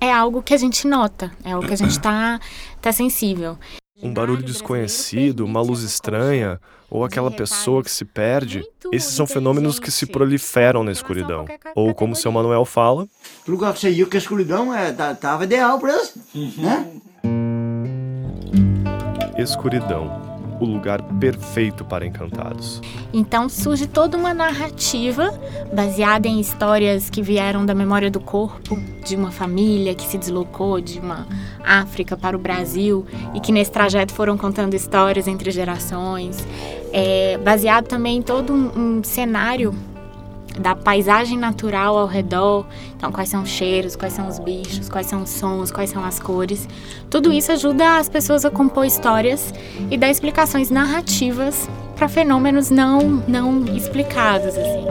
é 0.00 0.10
algo 0.10 0.42
que 0.42 0.54
a 0.54 0.56
gente 0.56 0.86
nota, 0.86 1.30
é 1.44 1.52
algo 1.52 1.66
que 1.66 1.74
a 1.74 1.76
gente 1.76 1.90
está 1.90 2.40
tá 2.80 2.92
sensível. 2.92 3.58
Um 4.02 4.10
barulho 4.10 4.42
desconhecido, 4.42 5.44
uma 5.44 5.60
luz 5.60 5.82
estranha, 5.82 6.58
ou 6.88 7.04
aquela 7.04 7.30
pessoa 7.30 7.82
que 7.82 7.90
se 7.90 8.06
perde, 8.06 8.64
esses 8.90 9.12
são 9.12 9.26
fenômenos 9.26 9.78
que 9.78 9.90
se 9.90 10.06
proliferam 10.06 10.82
na 10.82 10.92
escuridão. 10.92 11.44
Ou 11.74 11.94
como 11.94 12.14
o 12.14 12.16
seu 12.16 12.32
Manuel 12.32 12.64
fala... 12.64 13.06
O 13.46 13.50
lugar 13.50 13.74
que 13.74 13.80
você 13.80 13.90
ia, 13.90 14.06
que 14.06 14.16
a 14.16 14.20
escuridão 14.20 14.74
é, 14.74 14.92
tava 14.92 15.44
ideal 15.44 15.78
para 15.78 15.92
eles, 15.92 16.56
né? 16.56 16.90
Escuridão 19.36 20.33
o 20.64 20.72
lugar 20.72 21.02
perfeito 21.02 21.84
para 21.84 22.06
encantados. 22.06 22.80
Então 23.12 23.48
surge 23.48 23.86
toda 23.86 24.16
uma 24.16 24.34
narrativa 24.34 25.32
baseada 25.72 26.26
em 26.26 26.40
histórias 26.40 27.08
que 27.08 27.22
vieram 27.22 27.64
da 27.64 27.74
memória 27.74 28.10
do 28.10 28.20
corpo 28.20 28.78
de 29.04 29.14
uma 29.14 29.30
família 29.30 29.94
que 29.94 30.04
se 30.04 30.18
deslocou 30.18 30.80
de 30.80 30.98
uma 30.98 31.26
África 31.62 32.16
para 32.16 32.36
o 32.36 32.40
Brasil 32.40 33.06
e 33.34 33.40
que 33.40 33.52
nesse 33.52 33.70
trajeto 33.70 34.12
foram 34.12 34.36
contando 34.36 34.74
histórias 34.74 35.28
entre 35.28 35.50
gerações. 35.50 36.46
É, 36.92 37.38
baseado 37.38 37.86
também 37.86 38.18
em 38.18 38.22
todo 38.22 38.52
um, 38.52 38.98
um 38.98 39.04
cenário 39.04 39.74
da 40.58 40.74
paisagem 40.74 41.38
natural 41.38 41.96
ao 41.96 42.06
redor. 42.06 42.66
Então, 42.96 43.10
quais 43.10 43.28
são 43.28 43.42
os 43.42 43.48
cheiros, 43.48 43.96
quais 43.96 44.12
são 44.12 44.28
os 44.28 44.38
bichos, 44.38 44.88
quais 44.88 45.06
são 45.06 45.22
os 45.22 45.30
sons, 45.30 45.70
quais 45.70 45.90
são 45.90 46.04
as 46.04 46.18
cores. 46.18 46.68
Tudo 47.10 47.32
isso 47.32 47.52
ajuda 47.52 47.98
as 47.98 48.08
pessoas 48.08 48.44
a 48.44 48.50
compor 48.50 48.84
histórias 48.84 49.52
e 49.90 49.96
dar 49.96 50.10
explicações 50.10 50.70
narrativas 50.70 51.68
para 51.96 52.08
fenômenos 52.08 52.70
não, 52.70 53.00
não 53.28 53.64
explicados. 53.76 54.56
Assim. 54.56 54.84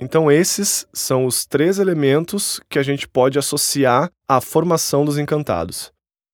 Então, 0.00 0.30
esses 0.30 0.86
são 0.92 1.26
os 1.26 1.44
três 1.44 1.78
elementos 1.78 2.60
que 2.70 2.78
a 2.78 2.82
gente 2.82 3.06
pode 3.06 3.38
associar 3.38 4.10
à 4.26 4.40
formação 4.40 5.04
dos 5.04 5.18
encantados: 5.18 5.92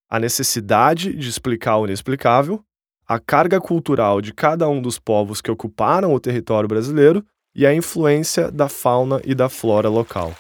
a 0.08 0.20
necessidade 0.20 1.12
de 1.14 1.28
explicar 1.28 1.76
o 1.78 1.84
inexplicável, 1.84 2.62
a 3.08 3.20
carga 3.20 3.60
cultural 3.60 4.20
de 4.20 4.32
cada 4.32 4.68
um 4.68 4.82
dos 4.82 4.98
povos 4.98 5.40
que 5.40 5.50
ocuparam 5.50 6.12
o 6.12 6.20
território 6.20 6.68
brasileiro 6.68 7.24
e 7.54 7.64
a 7.64 7.72
influência 7.72 8.50
da 8.50 8.68
fauna 8.68 9.20
e 9.24 9.34
da 9.34 9.48
flora 9.48 9.88
local. 9.88 10.34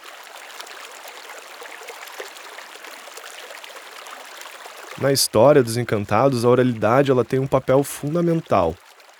Na 5.00 5.12
história 5.12 5.62
dos 5.62 5.76
encantados, 5.76 6.44
a 6.44 6.48
oralidade 6.48 7.10
ela 7.10 7.24
tem 7.24 7.38
um 7.38 7.46
papel 7.46 7.84
fundamental. 7.84 8.74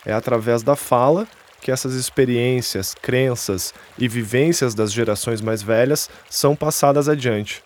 É 0.04 0.12
através 0.12 0.62
da 0.62 0.74
fala 0.74 1.28
que 1.60 1.70
essas 1.70 1.94
experiências, 1.94 2.94
crenças 2.94 3.74
e 3.98 4.08
vivências 4.08 4.74
das 4.74 4.92
gerações 4.92 5.40
mais 5.40 5.62
velhas 5.62 6.08
são 6.30 6.56
passadas 6.56 7.08
adiante. 7.08 7.62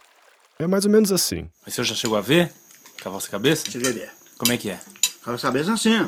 É 0.59 0.67
mais 0.67 0.85
ou 0.85 0.91
menos 0.91 1.13
assim. 1.13 1.49
Mas 1.65 1.75
você 1.75 1.85
já 1.85 1.95
chegou 1.95 2.19
a 2.19 2.21
ver? 2.21 2.53
Cavalo 3.01 3.23
cabeça? 3.31 3.71
Cheguei 3.71 3.91
a 3.91 3.95
ver. 3.95 4.11
Como 4.37 4.53
é 4.53 4.57
que 4.57 4.71
é? 4.71 4.81
Cabeça 5.25 5.47
cabeça 5.47 5.73
assim, 5.73 6.01
ó. 6.01 6.07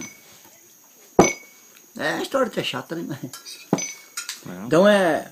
É 1.99 2.15
a 2.15 2.23
história 2.23 2.47
até 2.47 2.63
chata, 2.63 2.95
né? 2.97 3.19
É. 3.23 4.67
Então 4.67 4.89
é. 4.89 5.31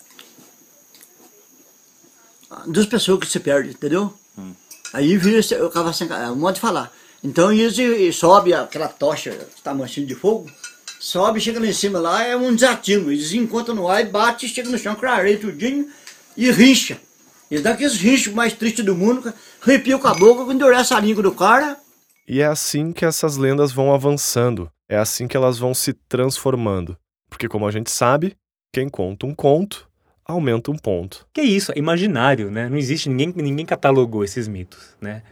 Duas 2.66 2.86
pessoas 2.86 3.20
que 3.20 3.26
se 3.26 3.40
perdem, 3.40 3.72
entendeu? 3.72 4.12
Hum. 4.36 4.54
Aí 4.92 5.16
vira 5.16 5.40
o 5.64 5.70
cavalo 5.70 5.94
sem 5.94 6.08
é 6.08 6.30
um 6.30 6.36
modo 6.36 6.54
de 6.54 6.60
falar. 6.60 6.92
Então 7.22 7.52
e 7.52 8.12
sobe 8.12 8.52
aquela 8.52 8.88
tocha, 8.88 9.46
tá 9.62 9.74
manchando 9.74 10.06
de 10.06 10.14
fogo, 10.14 10.50
sobe, 10.98 11.40
chega 11.40 11.60
lá 11.60 11.66
em 11.66 11.72
cima 11.72 11.98
lá, 11.98 12.22
é 12.22 12.36
um 12.36 12.54
desatino. 12.54 13.10
Eles 13.10 13.32
encontram 13.32 13.74
no 13.74 13.88
ar 13.88 14.00
e 14.00 14.08
bate, 14.08 14.48
chega 14.48 14.68
no 14.68 14.78
chão, 14.78 14.94
clareia 14.94 15.38
tudinho 15.38 15.88
e 16.36 16.50
rincha. 16.50 17.00
Eles 17.50 17.62
dão 17.62 17.72
aqueles 17.72 17.96
rinchos 17.96 18.32
mais 18.32 18.52
tristes 18.52 18.84
do 18.84 18.94
mundo, 18.94 19.32
arrepia 19.60 19.96
o 19.96 20.00
caboclo, 20.00 20.52
endurece 20.52 20.94
a 20.94 21.00
língua 21.00 21.22
do 21.22 21.32
cara, 21.32 21.78
e 22.32 22.40
é 22.40 22.46
assim 22.46 22.92
que 22.92 23.04
essas 23.04 23.36
lendas 23.36 23.72
vão 23.72 23.92
avançando, 23.92 24.70
é 24.88 24.96
assim 24.96 25.26
que 25.26 25.36
elas 25.36 25.58
vão 25.58 25.74
se 25.74 25.92
transformando. 25.92 26.96
Porque, 27.28 27.48
como 27.48 27.66
a 27.66 27.72
gente 27.72 27.90
sabe, 27.90 28.36
quem 28.72 28.88
conta 28.88 29.26
um 29.26 29.34
conto 29.34 29.88
aumenta 30.24 30.70
um 30.70 30.76
ponto. 30.76 31.26
Que 31.32 31.42
isso, 31.42 31.72
é 31.72 31.78
imaginário, 31.78 32.48
né? 32.48 32.68
Não 32.68 32.76
existe, 32.76 33.08
ninguém, 33.08 33.32
ninguém 33.34 33.66
catalogou 33.66 34.22
esses 34.22 34.46
mitos, 34.46 34.96
né? 35.00 35.24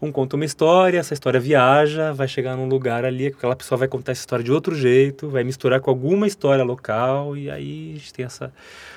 Um 0.00 0.10
conta 0.10 0.36
uma 0.36 0.44
história, 0.46 0.98
essa 0.98 1.12
história 1.12 1.38
viaja, 1.38 2.14
vai 2.14 2.26
chegar 2.26 2.56
num 2.56 2.66
lugar 2.66 3.04
ali, 3.04 3.26
aquela 3.26 3.54
pessoa 3.54 3.78
vai 3.78 3.88
contar 3.88 4.12
essa 4.12 4.22
história 4.22 4.42
de 4.42 4.50
outro 4.50 4.74
jeito, 4.74 5.28
vai 5.28 5.44
misturar 5.44 5.82
com 5.82 5.90
alguma 5.90 6.26
história 6.26 6.64
local, 6.64 7.36
e 7.36 7.50
aí 7.50 7.92
a 7.94 7.98
gente 7.98 8.14
tem 8.14 8.24
essa, 8.24 8.50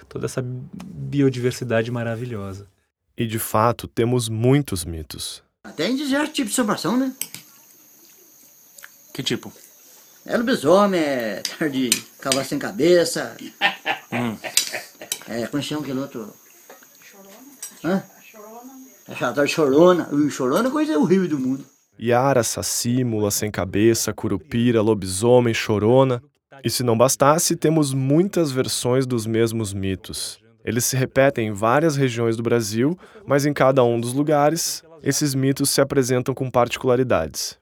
toda 0.08 0.26
essa 0.26 0.42
biodiversidade 0.42 1.92
maravilhosa. 1.92 2.66
E 3.18 3.28
de 3.28 3.40
fato, 3.40 3.90
temos 3.90 4.30
muitos 4.30 4.86
mitos. 4.86 5.44
Até 5.66 5.90
em 5.90 5.98
diversos 5.98 6.34
tipos 6.34 6.54
de 6.54 6.62
assombração, 6.62 6.98
né? 6.98 7.14
Que 9.14 9.24
tipo? 9.24 9.52
É 10.26 10.38
lobisomem, 10.38 11.02
é 11.02 11.42
de 11.72 11.90
cavalo 12.20 12.46
sem 12.46 12.60
cabeça. 12.60 13.36
hum. 14.12 14.38
É, 15.28 15.48
como 15.48 15.64
chama 15.64 15.82
aquele 15.82 16.00
outro? 16.00 16.34
Chorona. 17.04 17.36
Hã? 17.84 18.04
Chorona. 18.24 18.74
É 19.08 19.16
chamado 19.16 19.44
de 19.44 19.52
chorona. 19.52 20.10
O 20.12 20.30
chorona 20.30 20.70
é 20.70 20.72
coisa 20.72 20.98
horrível 20.98 21.28
do 21.28 21.40
mundo. 21.40 21.66
Yara, 22.00 22.44
saci, 22.44 23.04
mula 23.04 23.30
sem 23.32 23.52
cabeça, 23.52 24.14
curupira, 24.14 24.82
lobisomem, 24.82 25.54
chorona. 25.54 26.22
E 26.64 26.70
se 26.70 26.84
não 26.84 26.98
bastasse, 26.98 27.56
temos 27.56 27.94
muitas 27.94 28.52
versões 28.52 29.06
dos 29.06 29.26
mesmos 29.26 29.74
mitos. 29.74 30.40
Eles 30.64 30.86
se 30.86 30.96
repetem 30.96 31.48
em 31.48 31.54
várias 31.54 31.96
regiões 31.96 32.38
do 32.38 32.44
Brasil, 32.44 32.98
mas 33.26 33.46
em 33.46 33.54
cada 33.54 33.84
um 33.84 34.00
dos 34.00 34.14
lugares, 34.14 34.84
esses 35.02 35.34
mitos 35.34 35.70
se 35.70 35.82
apresentam 35.82 36.36
com 36.36 36.52
particularidades. 36.52 37.61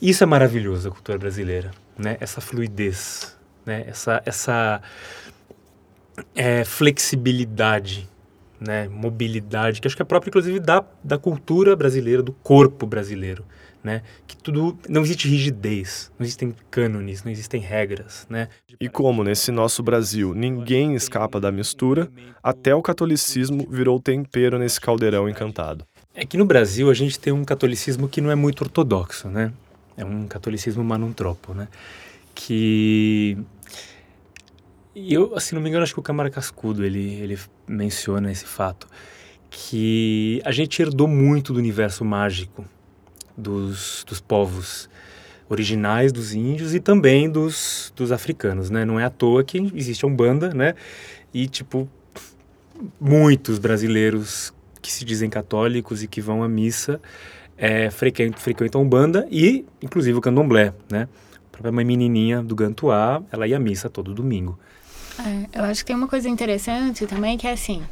Isso 0.00 0.22
é 0.22 0.26
maravilhoso 0.26 0.88
a 0.88 0.90
cultura 0.92 1.18
brasileira, 1.18 1.70
né? 1.98 2.16
Essa 2.20 2.40
fluidez, 2.40 3.36
né? 3.64 3.84
Essa, 3.86 4.22
essa 4.26 4.82
é, 6.34 6.64
flexibilidade, 6.64 8.08
né? 8.60 8.88
Mobilidade, 8.88 9.80
que 9.80 9.88
acho 9.88 9.96
que 9.96 10.02
é 10.02 10.04
própria, 10.04 10.30
inclusive, 10.30 10.60
da, 10.60 10.84
da 11.02 11.18
cultura 11.18 11.74
brasileira, 11.74 12.22
do 12.22 12.32
corpo 12.32 12.86
brasileiro, 12.86 13.44
né? 13.82 14.02
Que 14.26 14.36
tudo... 14.36 14.78
Não 14.88 15.02
existe 15.02 15.28
rigidez, 15.28 16.10
não 16.18 16.24
existem 16.24 16.54
cânones, 16.70 17.24
não 17.24 17.32
existem 17.32 17.60
regras, 17.60 18.26
né? 18.28 18.48
E 18.78 18.88
como 18.88 19.24
nesse 19.24 19.50
nosso 19.50 19.82
Brasil 19.82 20.34
ninguém 20.34 20.94
escapa 20.94 21.40
da 21.40 21.50
mistura, 21.50 22.10
até 22.42 22.74
o 22.74 22.82
catolicismo 22.82 23.66
virou 23.70 23.98
tempero 23.98 24.58
nesse 24.58 24.80
caldeirão 24.80 25.28
encantado. 25.28 25.86
É 26.14 26.24
que 26.24 26.36
no 26.36 26.44
Brasil 26.44 26.90
a 26.90 26.94
gente 26.94 27.18
tem 27.18 27.32
um 27.32 27.44
catolicismo 27.44 28.08
que 28.08 28.20
não 28.20 28.30
é 28.30 28.34
muito 28.34 28.62
ortodoxo, 28.62 29.28
né? 29.28 29.52
É 29.96 30.04
um 30.04 30.26
catolicismo 30.26 30.84
manuntropo, 30.84 31.54
né? 31.54 31.68
Que 32.34 33.38
eu, 34.94 35.34
assim, 35.36 35.54
não 35.54 35.62
me 35.62 35.68
engano, 35.68 35.82
acho 35.82 35.92
que 35.92 36.00
o 36.00 36.02
Câmara 36.02 36.30
Cascudo 36.30 36.84
ele, 36.84 37.14
ele 37.14 37.38
menciona 37.66 38.30
esse 38.32 38.46
fato 38.46 38.86
que 39.50 40.40
a 40.44 40.50
gente 40.52 40.80
herdou 40.80 41.08
muito 41.08 41.52
do 41.52 41.58
universo 41.58 42.04
mágico 42.04 42.64
dos, 43.36 44.04
dos 44.06 44.20
povos 44.20 44.88
originais 45.48 46.12
dos 46.12 46.34
índios 46.34 46.74
e 46.74 46.80
também 46.80 47.30
dos, 47.30 47.92
dos 47.94 48.10
africanos, 48.10 48.68
né? 48.70 48.84
Não 48.84 48.98
é 48.98 49.04
à 49.04 49.10
toa 49.10 49.44
que 49.44 49.58
existe 49.74 50.04
a 50.04 50.08
Umbanda, 50.08 50.52
né? 50.52 50.74
E, 51.32 51.46
tipo, 51.46 51.88
muitos 53.00 53.58
brasileiros 53.58 54.52
que 54.82 54.92
se 54.92 55.04
dizem 55.04 55.30
católicos 55.30 56.02
e 56.02 56.08
que 56.08 56.20
vão 56.20 56.42
à 56.42 56.48
missa 56.48 57.00
é, 57.56 57.90
frequentam, 57.90 58.40
frequentam 58.40 58.82
Umbanda 58.82 59.26
e, 59.30 59.64
inclusive, 59.82 60.18
o 60.18 60.20
Candomblé, 60.20 60.72
né? 60.90 61.08
A 61.36 61.50
própria 61.50 61.72
mãe 61.72 61.84
menininha 61.84 62.42
do 62.42 62.54
Gantuá, 62.54 63.22
ela 63.32 63.46
ia 63.46 63.56
à 63.56 63.60
missa 63.60 63.88
todo 63.88 64.12
domingo. 64.12 64.58
É, 65.18 65.60
eu 65.60 65.64
acho 65.64 65.80
que 65.80 65.86
tem 65.86 65.96
uma 65.96 66.08
coisa 66.08 66.28
interessante 66.28 67.06
também 67.06 67.38
que 67.38 67.46
é 67.46 67.52
assim, 67.52 67.82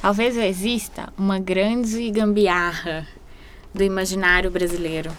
talvez 0.00 0.36
exista 0.36 1.10
uma 1.16 1.38
grande 1.38 2.10
gambiarra 2.10 3.06
do 3.74 3.82
imaginário 3.82 4.50
brasileiro. 4.50 5.10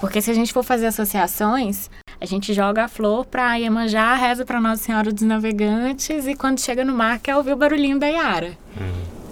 Porque 0.00 0.20
se 0.20 0.30
a 0.30 0.34
gente 0.34 0.52
for 0.52 0.64
fazer 0.64 0.86
associações, 0.86 1.88
A 2.20 2.26
gente 2.26 2.54
joga 2.54 2.84
a 2.84 2.88
flor 2.88 3.26
para 3.26 3.54
Iemanjá, 3.56 4.14
reza 4.14 4.46
para 4.46 4.60
Nossa 4.60 4.82
Senhora 4.82 5.12
dos 5.12 5.22
Navegantes 5.24 6.26
e 6.26 6.34
quando 6.34 6.58
chega 6.58 6.82
no 6.84 6.94
mar 6.94 7.18
quer 7.18 7.36
ouvir 7.36 7.52
o 7.52 7.56
barulhinho 7.56 7.98
da 7.98 8.06
Yara. 8.06 8.56
Uhum. 8.80 9.23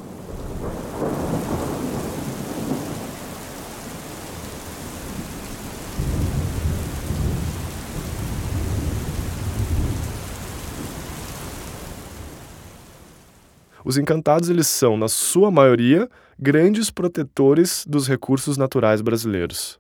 Os 13.85 13.97
encantados 13.97 14.49
eles 14.49 14.69
são, 14.69 14.97
na 14.97 15.09
sua 15.09 15.51
maioria, 15.51 16.09
grandes 16.39 16.91
protetores 16.91 17.85
dos 17.87 18.07
recursos 18.07 18.57
naturais 18.57 19.01
brasileiros. 19.01 19.79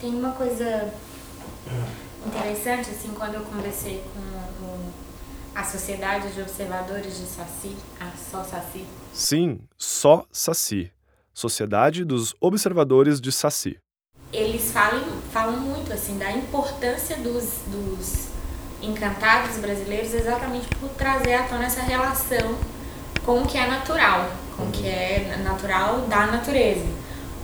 Tem 0.00 0.14
uma 0.14 0.32
coisa 0.32 0.92
interessante, 2.26 2.90
assim, 2.90 3.10
quando 3.14 3.34
eu 3.34 3.42
conversei 3.42 4.02
com 4.12 4.34
a 5.54 5.62
Sociedade 5.62 6.32
de 6.32 6.40
Observadores 6.40 7.16
de 7.16 7.26
Saci, 7.26 7.76
a 8.00 8.10
Só 8.16 8.42
Saci. 8.42 8.84
Sim, 9.12 9.60
Só 9.78 10.26
Saci. 10.32 10.90
Sociedade 11.32 12.04
dos 12.04 12.34
Observadores 12.40 13.20
de 13.20 13.30
Saci. 13.30 13.76
Eles 14.32 14.72
falam, 14.72 15.04
falam 15.32 15.60
muito, 15.60 15.92
assim, 15.92 16.18
da 16.18 16.32
importância 16.32 17.16
dos, 17.18 17.60
dos 17.68 18.28
encantados 18.82 19.56
brasileiros 19.58 20.12
exatamente 20.12 20.66
por 20.80 20.88
trazer 20.90 21.34
à 21.34 21.44
tona 21.44 21.66
essa 21.66 21.82
relação 21.82 22.58
com 23.24 23.40
o 23.40 23.46
que 23.46 23.56
é 23.56 23.66
natural, 23.66 24.30
com 24.56 24.64
o 24.64 24.70
que 24.70 24.86
é 24.86 25.40
natural 25.42 26.02
da 26.02 26.26
natureza, 26.26 26.84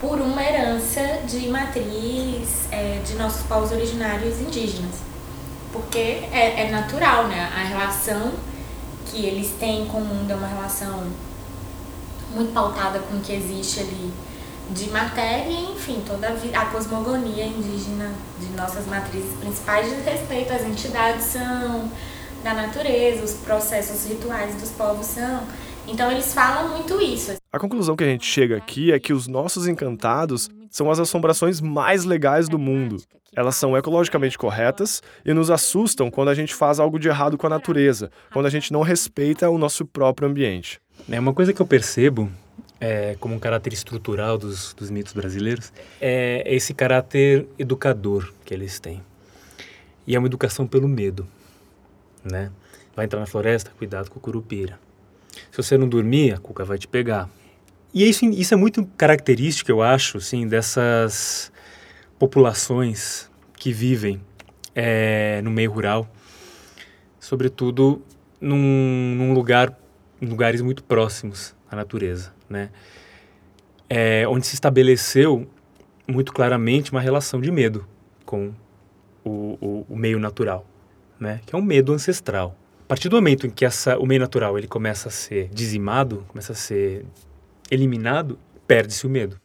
por 0.00 0.20
uma 0.20 0.42
herança 0.42 1.20
de 1.26 1.48
matriz 1.48 2.66
é, 2.70 3.00
de 3.04 3.14
nossos 3.14 3.42
povos 3.46 3.72
originários 3.72 4.40
indígenas. 4.40 4.96
Porque 5.72 5.98
é, 6.32 6.66
é 6.66 6.70
natural, 6.70 7.28
né? 7.28 7.50
A 7.54 7.62
relação 7.62 8.32
que 9.06 9.24
eles 9.24 9.52
têm 9.58 9.86
com 9.86 9.98
o 9.98 10.04
mundo 10.04 10.30
é 10.30 10.34
uma 10.34 10.48
relação 10.48 11.04
muito 12.34 12.52
pautada 12.52 12.98
com 13.00 13.16
o 13.16 13.20
que 13.20 13.32
existe 13.32 13.80
ali 13.80 14.12
de 14.70 14.88
matéria 14.90 15.52
enfim, 15.52 16.00
toda 16.06 16.28
a, 16.28 16.60
a 16.60 16.66
cosmogonia 16.66 17.44
indígena 17.44 18.12
de 18.38 18.46
nossas 18.56 18.86
matrizes 18.86 19.32
principais 19.40 19.88
diz 19.88 20.04
respeito 20.04 20.52
às 20.52 20.62
entidades 20.62 21.24
são 21.24 21.90
da 22.42 22.54
natureza, 22.54 23.24
os 23.24 23.34
processos 23.34 24.08
rituais 24.08 24.54
dos 24.54 24.70
povos 24.70 25.06
são. 25.06 25.42
Então 25.86 26.10
eles 26.10 26.32
falam 26.32 26.76
muito 26.76 27.00
isso. 27.00 27.36
A 27.52 27.58
conclusão 27.58 27.96
que 27.96 28.04
a 28.04 28.06
gente 28.06 28.24
chega 28.24 28.56
aqui 28.56 28.92
é 28.92 28.98
que 28.98 29.12
os 29.12 29.26
nossos 29.26 29.66
encantados 29.66 30.48
são 30.70 30.90
as 30.90 30.98
assombrações 31.00 31.60
mais 31.60 32.04
legais 32.04 32.48
do 32.48 32.58
mundo. 32.58 32.98
Elas 33.34 33.56
são 33.56 33.76
ecologicamente 33.76 34.36
corretas 34.36 35.02
e 35.24 35.32
nos 35.32 35.50
assustam 35.50 36.10
quando 36.10 36.28
a 36.28 36.34
gente 36.34 36.54
faz 36.54 36.80
algo 36.80 36.98
de 36.98 37.08
errado 37.08 37.38
com 37.38 37.46
a 37.46 37.50
natureza, 37.50 38.10
quando 38.32 38.46
a 38.46 38.50
gente 38.50 38.72
não 38.72 38.82
respeita 38.82 39.48
o 39.48 39.58
nosso 39.58 39.84
próprio 39.84 40.28
ambiente. 40.28 40.80
É 41.08 41.18
uma 41.18 41.32
coisa 41.32 41.52
que 41.52 41.62
eu 41.62 41.66
percebo 41.66 42.28
é, 42.80 43.14
como 43.20 43.34
um 43.34 43.38
caráter 43.38 43.72
estrutural 43.72 44.38
dos, 44.38 44.74
dos 44.74 44.90
mitos 44.90 45.12
brasileiros 45.12 45.72
é 46.00 46.42
esse 46.46 46.72
caráter 46.72 47.46
educador 47.58 48.32
que 48.44 48.54
eles 48.54 48.80
têm. 48.80 49.02
E 50.06 50.16
é 50.16 50.18
uma 50.18 50.26
educação 50.26 50.66
pelo 50.66 50.88
medo, 50.88 51.26
né? 52.24 52.50
Vai 52.96 53.04
entrar 53.04 53.20
na 53.20 53.26
floresta, 53.26 53.70
cuidado 53.78 54.10
com 54.10 54.18
o 54.18 54.22
curupira. 54.22 54.78
Se 55.50 55.56
você 55.56 55.76
não 55.76 55.88
dormir, 55.88 56.32
a 56.32 56.38
cuca 56.38 56.64
vai 56.64 56.78
te 56.78 56.88
pegar. 56.88 57.28
E 57.92 58.08
isso, 58.08 58.24
isso 58.24 58.54
é 58.54 58.56
muito 58.56 58.86
característico, 58.96 59.70
eu 59.70 59.82
acho, 59.82 60.18
assim, 60.18 60.46
dessas 60.46 61.50
populações 62.18 63.30
que 63.56 63.72
vivem 63.72 64.20
é, 64.74 65.40
no 65.42 65.50
meio 65.50 65.70
rural, 65.72 66.08
sobretudo 67.18 68.02
num, 68.40 69.14
num 69.16 69.32
lugar, 69.32 69.76
em 70.20 70.26
lugares 70.26 70.60
muito 70.60 70.84
próximos 70.84 71.54
à 71.70 71.76
natureza, 71.76 72.32
né? 72.48 72.70
É, 73.88 74.26
onde 74.28 74.46
se 74.46 74.54
estabeleceu 74.54 75.48
muito 76.06 76.32
claramente 76.32 76.92
uma 76.92 77.00
relação 77.00 77.40
de 77.40 77.50
medo 77.50 77.86
com 78.24 78.52
o, 79.24 79.58
o, 79.60 79.86
o 79.88 79.96
meio 79.96 80.18
natural, 80.18 80.64
né? 81.18 81.40
Que 81.44 81.54
é 81.54 81.58
um 81.58 81.62
medo 81.62 81.92
ancestral 81.92 82.56
partir 82.90 83.08
do 83.08 83.14
momento 83.14 83.46
em 83.46 83.50
que 83.50 83.64
essa, 83.64 83.96
o 84.00 84.04
meio 84.04 84.20
natural 84.20 84.58
ele 84.58 84.66
começa 84.66 85.08
a 85.08 85.12
ser 85.12 85.48
dizimado, 85.52 86.24
começa 86.26 86.50
a 86.50 86.56
ser 86.56 87.06
eliminado, 87.70 88.36
perde-se 88.66 89.06
o 89.06 89.08
medo. 89.08 89.40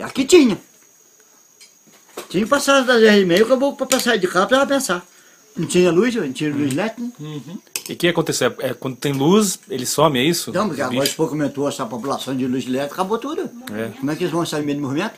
Aqui 0.00 0.24
tinha. 0.24 0.58
Tinha 2.28 2.44
passagem 2.44 2.84
das 2.84 3.00
10 3.00 3.22
e 3.22 3.26
meia, 3.26 3.44
acabou 3.44 3.76
para 3.76 3.86
passar 3.86 4.18
de 4.18 4.26
carro 4.26 4.48
para 4.48 4.66
pensar. 4.66 5.06
Não 5.56 5.68
tinha 5.68 5.92
luz, 5.92 6.16
não 6.16 6.32
tinha 6.32 6.52
luz 6.52 6.72
elétrica. 6.72 7.00
Né? 7.00 7.12
Uhum. 7.20 7.58
E 7.88 7.92
o 7.92 7.96
que 7.96 8.08
aconteceu? 8.08 8.52
É, 8.58 8.74
quando 8.74 8.96
tem 8.96 9.12
luz, 9.12 9.60
ele 9.70 9.86
some, 9.86 10.18
é 10.18 10.24
isso? 10.24 10.52
Não, 10.52 10.66
porque 10.66 10.82
agora 10.82 11.06
se 11.06 11.14
for 11.14 11.28
comentou 11.28 11.68
essa 11.68 11.86
população 11.86 12.36
de 12.36 12.44
luz 12.48 12.66
elétrica, 12.66 12.94
acabou 12.94 13.18
tudo. 13.18 13.48
É. 13.72 13.92
Como 14.00 14.10
é 14.10 14.16
que 14.16 14.24
eles 14.24 14.32
vão 14.32 14.44
sair 14.44 14.64
meio 14.64 14.78
de 14.78 14.82
movimento? 14.82 15.14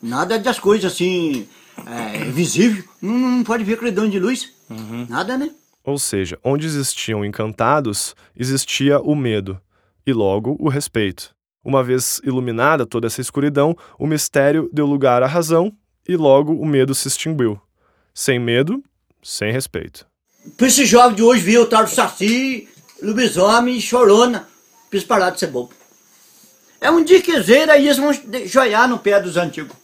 Nada 0.00 0.38
das 0.38 0.60
coisas 0.60 0.92
assim, 0.92 1.48
é, 1.84 2.18
visível. 2.30 2.84
Não, 3.02 3.14
não 3.14 3.42
pode 3.42 3.64
ver 3.64 3.76
credão 3.78 4.08
de 4.08 4.20
luz. 4.20 4.50
Uhum. 4.70 5.06
Nada, 5.08 5.36
né? 5.36 5.50
Ou 5.88 5.98
seja, 5.98 6.38
onde 6.44 6.66
existiam 6.66 7.24
encantados, 7.24 8.14
existia 8.36 9.00
o 9.00 9.16
medo 9.16 9.58
e 10.06 10.12
logo 10.12 10.54
o 10.60 10.68
respeito. 10.68 11.34
Uma 11.64 11.82
vez 11.82 12.20
iluminada 12.22 12.84
toda 12.84 13.06
essa 13.06 13.22
escuridão, 13.22 13.74
o 13.98 14.06
mistério 14.06 14.68
deu 14.70 14.84
lugar 14.84 15.22
à 15.22 15.26
razão 15.26 15.72
e 16.06 16.14
logo 16.14 16.52
o 16.52 16.66
medo 16.66 16.94
se 16.94 17.08
extinguiu. 17.08 17.58
Sem 18.12 18.38
medo, 18.38 18.84
sem 19.22 19.50
respeito. 19.50 20.06
Por 20.58 20.66
esse 20.68 20.84
jovem 20.84 21.16
de 21.16 21.22
hoje 21.22 21.40
viu 21.40 21.62
o 21.62 21.66
tal 21.66 21.84
do 21.84 21.90
Saci, 21.90 22.68
lobisomem, 23.02 23.80
chorona, 23.80 24.46
pra 24.90 25.00
parar 25.08 25.30
de 25.30 25.40
ser 25.40 25.46
bobo. 25.46 25.72
É 26.82 26.90
um 26.90 27.02
diquezeiro, 27.02 27.72
aí 27.72 27.86
eles 27.86 27.96
vão 27.96 28.10
joiar 28.44 28.86
no 28.86 28.98
pé 28.98 29.22
dos 29.22 29.38
antigos. 29.38 29.74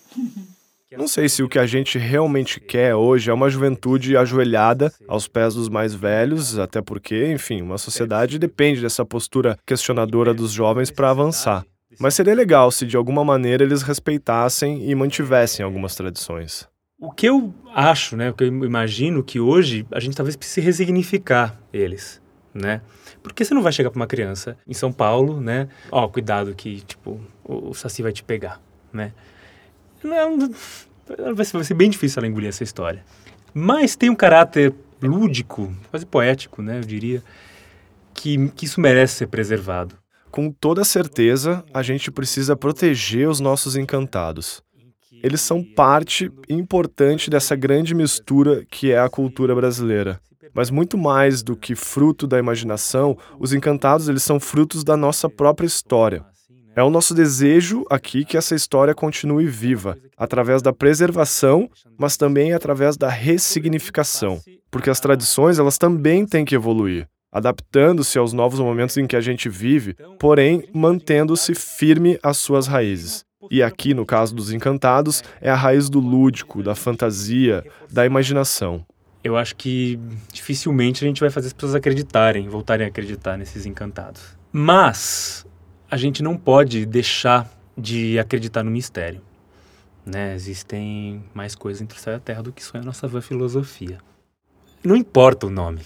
Não 0.96 1.08
sei 1.08 1.28
se 1.28 1.42
o 1.42 1.48
que 1.48 1.58
a 1.58 1.66
gente 1.66 1.98
realmente 1.98 2.60
quer 2.60 2.94
hoje 2.94 3.30
é 3.30 3.34
uma 3.34 3.50
juventude 3.50 4.16
ajoelhada 4.16 4.92
aos 5.08 5.26
pés 5.26 5.54
dos 5.54 5.68
mais 5.68 5.94
velhos, 5.94 6.58
até 6.58 6.80
porque, 6.80 7.32
enfim, 7.32 7.62
uma 7.62 7.78
sociedade 7.78 8.38
depende 8.38 8.80
dessa 8.80 9.04
postura 9.04 9.58
questionadora 9.66 10.32
dos 10.32 10.52
jovens 10.52 10.90
para 10.90 11.10
avançar. 11.10 11.64
Mas 11.98 12.14
seria 12.14 12.34
legal 12.34 12.70
se 12.70 12.86
de 12.86 12.96
alguma 12.96 13.24
maneira 13.24 13.64
eles 13.64 13.82
respeitassem 13.82 14.88
e 14.88 14.94
mantivessem 14.94 15.64
algumas 15.64 15.94
tradições. 15.94 16.68
O 16.98 17.10
que 17.10 17.26
eu 17.26 17.52
acho, 17.74 18.16
né, 18.16 18.30
o 18.30 18.34
que 18.34 18.44
eu 18.44 18.48
imagino 18.48 19.22
que 19.22 19.38
hoje 19.38 19.86
a 19.92 20.00
gente 20.00 20.16
talvez 20.16 20.36
precise 20.36 20.60
resignificar 20.60 21.58
eles, 21.72 22.20
né? 22.52 22.80
Porque 23.22 23.44
você 23.44 23.54
não 23.54 23.62
vai 23.62 23.72
chegar 23.72 23.90
para 23.90 23.98
uma 23.98 24.06
criança 24.06 24.56
em 24.66 24.74
São 24.74 24.92
Paulo, 24.92 25.40
né? 25.40 25.68
Ó, 25.90 26.04
oh, 26.04 26.08
cuidado 26.08 26.54
que, 26.54 26.80
tipo, 26.82 27.20
o, 27.44 27.70
o 27.70 27.74
Saci 27.74 28.02
vai 28.02 28.12
te 28.12 28.22
pegar, 28.22 28.60
né? 28.92 29.12
Não, 30.04 31.34
vai, 31.34 31.44
ser, 31.44 31.74
bem 31.74 31.90
difícil 31.90 32.20
ela 32.20 32.28
engolir 32.28 32.48
essa 32.48 32.62
história. 32.62 33.04
Mas 33.52 33.96
tem 33.96 34.10
um 34.10 34.14
caráter 34.14 34.72
lúdico, 35.02 35.74
quase 35.90 36.04
poético, 36.04 36.62
né, 36.62 36.78
eu 36.78 36.84
diria, 36.84 37.22
que, 38.12 38.48
que 38.50 38.66
isso 38.66 38.80
merece 38.80 39.14
ser 39.14 39.26
preservado. 39.26 39.96
Com 40.30 40.50
toda 40.50 40.84
certeza, 40.84 41.64
a 41.72 41.82
gente 41.82 42.10
precisa 42.10 42.56
proteger 42.56 43.28
os 43.28 43.40
nossos 43.40 43.76
encantados. 43.76 44.62
Eles 45.22 45.40
são 45.40 45.62
parte 45.62 46.30
importante 46.48 47.30
dessa 47.30 47.56
grande 47.56 47.94
mistura 47.94 48.64
que 48.70 48.92
é 48.92 48.98
a 48.98 49.08
cultura 49.08 49.54
brasileira. 49.54 50.20
Mas 50.52 50.70
muito 50.70 50.98
mais 50.98 51.42
do 51.42 51.56
que 51.56 51.74
fruto 51.74 52.26
da 52.26 52.38
imaginação, 52.38 53.16
os 53.38 53.52
encantados 53.52 54.08
eles 54.08 54.22
são 54.22 54.38
frutos 54.38 54.84
da 54.84 54.96
nossa 54.96 55.28
própria 55.28 55.66
história. 55.66 56.24
É 56.76 56.82
o 56.82 56.90
nosso 56.90 57.14
desejo 57.14 57.84
aqui 57.88 58.24
que 58.24 58.36
essa 58.36 58.54
história 58.54 58.94
continue 58.94 59.46
viva, 59.46 59.96
através 60.16 60.60
da 60.60 60.72
preservação, 60.72 61.70
mas 61.96 62.16
também 62.16 62.52
através 62.52 62.96
da 62.96 63.08
ressignificação, 63.08 64.40
porque 64.72 64.90
as 64.90 64.98
tradições 64.98 65.60
elas 65.60 65.78
também 65.78 66.26
têm 66.26 66.44
que 66.44 66.54
evoluir, 66.54 67.06
adaptando-se 67.30 68.18
aos 68.18 68.32
novos 68.32 68.58
momentos 68.58 68.96
em 68.96 69.06
que 69.06 69.14
a 69.14 69.20
gente 69.20 69.48
vive, 69.48 69.94
porém 70.18 70.68
mantendo-se 70.74 71.54
firme 71.54 72.18
às 72.20 72.38
suas 72.38 72.66
raízes. 72.66 73.24
E 73.50 73.62
aqui, 73.62 73.94
no 73.94 74.04
caso 74.04 74.34
dos 74.34 74.52
encantados, 74.52 75.22
é 75.40 75.50
a 75.50 75.54
raiz 75.54 75.88
do 75.88 76.00
lúdico, 76.00 76.60
da 76.60 76.74
fantasia, 76.74 77.64
da 77.88 78.04
imaginação. 78.04 78.84
Eu 79.22 79.36
acho 79.36 79.54
que 79.54 79.98
dificilmente 80.32 81.04
a 81.04 81.06
gente 81.06 81.20
vai 81.20 81.30
fazer 81.30 81.46
as 81.46 81.52
pessoas 81.52 81.74
acreditarem, 81.74 82.48
voltarem 82.48 82.84
a 82.84 82.88
acreditar 82.88 83.36
nesses 83.36 83.64
encantados. 83.64 84.36
Mas 84.52 85.46
a 85.90 85.96
gente 85.96 86.22
não 86.22 86.36
pode 86.36 86.86
deixar 86.86 87.50
de 87.76 88.18
acreditar 88.18 88.62
no 88.62 88.70
mistério. 88.70 89.20
Né? 90.04 90.34
Existem 90.34 91.24
mais 91.32 91.54
coisas 91.54 91.80
entre 91.80 91.96
o 91.96 92.00
céu 92.00 92.14
e 92.14 92.16
a 92.16 92.20
terra 92.20 92.42
do 92.42 92.52
que 92.52 92.62
só 92.62 92.78
a 92.78 92.82
nossa 92.82 93.08
vã 93.08 93.20
filosofia. 93.20 93.98
Não 94.82 94.94
importa 94.94 95.46
o 95.46 95.50
nome. 95.50 95.80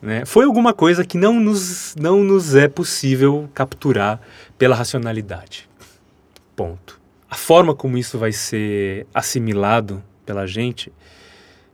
Né? 0.00 0.24
Foi 0.24 0.44
alguma 0.44 0.72
coisa 0.72 1.04
que 1.04 1.18
não 1.18 1.38
nos, 1.38 1.94
não 1.96 2.22
nos 2.22 2.54
é 2.54 2.68
possível 2.68 3.48
capturar 3.52 4.20
pela 4.56 4.74
racionalidade. 4.74 5.68
Ponto. 6.56 6.98
A 7.30 7.34
forma 7.34 7.74
como 7.74 7.98
isso 7.98 8.18
vai 8.18 8.32
ser 8.32 9.06
assimilado 9.12 10.02
pela 10.24 10.46
gente 10.46 10.92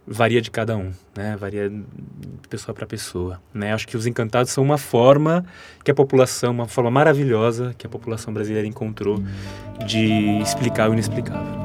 varia 0.06 0.40
de 0.40 0.50
cada 0.50 0.76
um, 0.76 0.92
né? 1.16 1.36
Varia 1.36 1.68
de 1.68 2.48
pessoa 2.48 2.74
para 2.74 2.86
pessoa, 2.86 3.40
né? 3.52 3.72
Acho 3.72 3.88
que 3.88 3.96
os 3.96 4.06
encantados 4.06 4.52
são 4.52 4.62
uma 4.62 4.78
forma 4.78 5.44
que 5.82 5.90
a 5.90 5.94
população, 5.94 6.52
uma 6.52 6.68
forma 6.68 6.90
maravilhosa 6.90 7.74
que 7.76 7.86
a 7.86 7.90
população 7.90 8.32
brasileira 8.32 8.68
encontrou 8.68 9.22
de 9.86 10.40
explicar 10.42 10.90
o 10.90 10.92
inexplicável. 10.92 11.64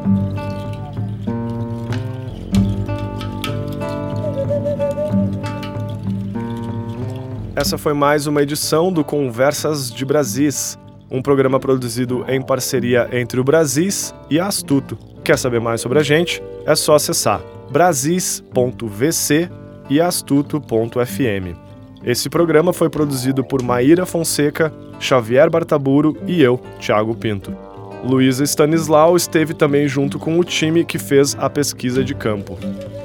Essa 7.56 7.78
foi 7.78 7.93
mais 7.93 8.25
uma 8.25 8.41
edição 8.41 8.89
do 8.89 9.04
Conversas 9.04 9.91
de 9.91 10.06
Brasis, 10.06 10.80
um 11.12 11.21
programa 11.21 11.60
produzido 11.60 12.23
em 12.30 12.41
parceria 12.41 13.10
entre 13.12 13.38
o 13.38 13.43
Brasis 13.43 14.15
e 14.30 14.39
a 14.39 14.47
Astuto. 14.47 14.97
Quer 15.25 15.38
saber 15.38 15.60
mais 15.60 15.82
sobre 15.82 15.99
a 15.99 16.04
gente? 16.04 16.41
É 16.65 16.73
só 16.73 16.95
acessar 16.95 17.41
brasis.vc 17.71 19.49
e 19.89 19.99
astuto.fm. 20.01 21.55
Esse 22.03 22.29
programa 22.29 22.71
foi 22.71 22.89
produzido 22.89 23.43
por 23.43 23.62
Maíra 23.62 24.05
Fonseca, 24.05 24.71
Xavier 24.99 25.49
Bartaburo 25.49 26.15
e 26.25 26.41
eu, 26.41 26.60
Thiago 26.79 27.15
Pinto. 27.15 27.55
Luísa 28.03 28.45
Stanislau 28.45 29.17
esteve 29.17 29.53
também 29.53 29.88
junto 29.88 30.17
com 30.17 30.39
o 30.39 30.43
time 30.43 30.86
que 30.86 30.97
fez 30.97 31.36
a 31.38 31.49
pesquisa 31.49 32.03
de 32.03 32.15
campo. 32.15 32.58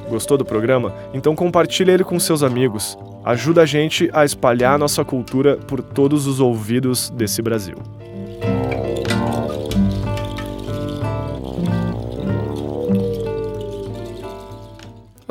Gostou 0.08 0.38
do 0.38 0.44
programa? 0.44 0.94
Então 1.12 1.34
compartilhe 1.34 1.90
ele 1.90 2.04
com 2.04 2.20
seus 2.20 2.42
amigos. 2.42 2.96
Ajuda 3.24 3.62
a 3.62 3.66
gente 3.66 4.08
a 4.12 4.24
espalhar 4.24 4.78
nossa 4.78 5.04
cultura 5.04 5.56
por 5.56 5.82
todos 5.82 6.26
os 6.26 6.38
ouvidos 6.38 7.10
desse 7.10 7.42
Brasil. 7.42 7.76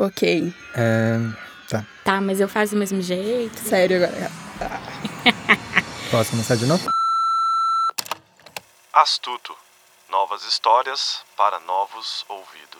Ok. 0.04 0.54
É, 0.74 1.18
tá. 1.66 1.86
Tá, 2.04 2.20
mas 2.20 2.38
eu 2.38 2.46
faço 2.46 2.74
do 2.74 2.78
mesmo 2.78 3.00
jeito. 3.00 3.58
Sério 3.58 4.04
agora. 4.04 4.30
Posso 6.10 6.30
começar 6.32 6.56
de 6.56 6.66
novo? 6.66 6.92
Astuto. 8.92 9.56
Novas 10.10 10.44
histórias 10.44 11.22
para 11.38 11.58
novos 11.60 12.26
ouvidos. 12.28 12.73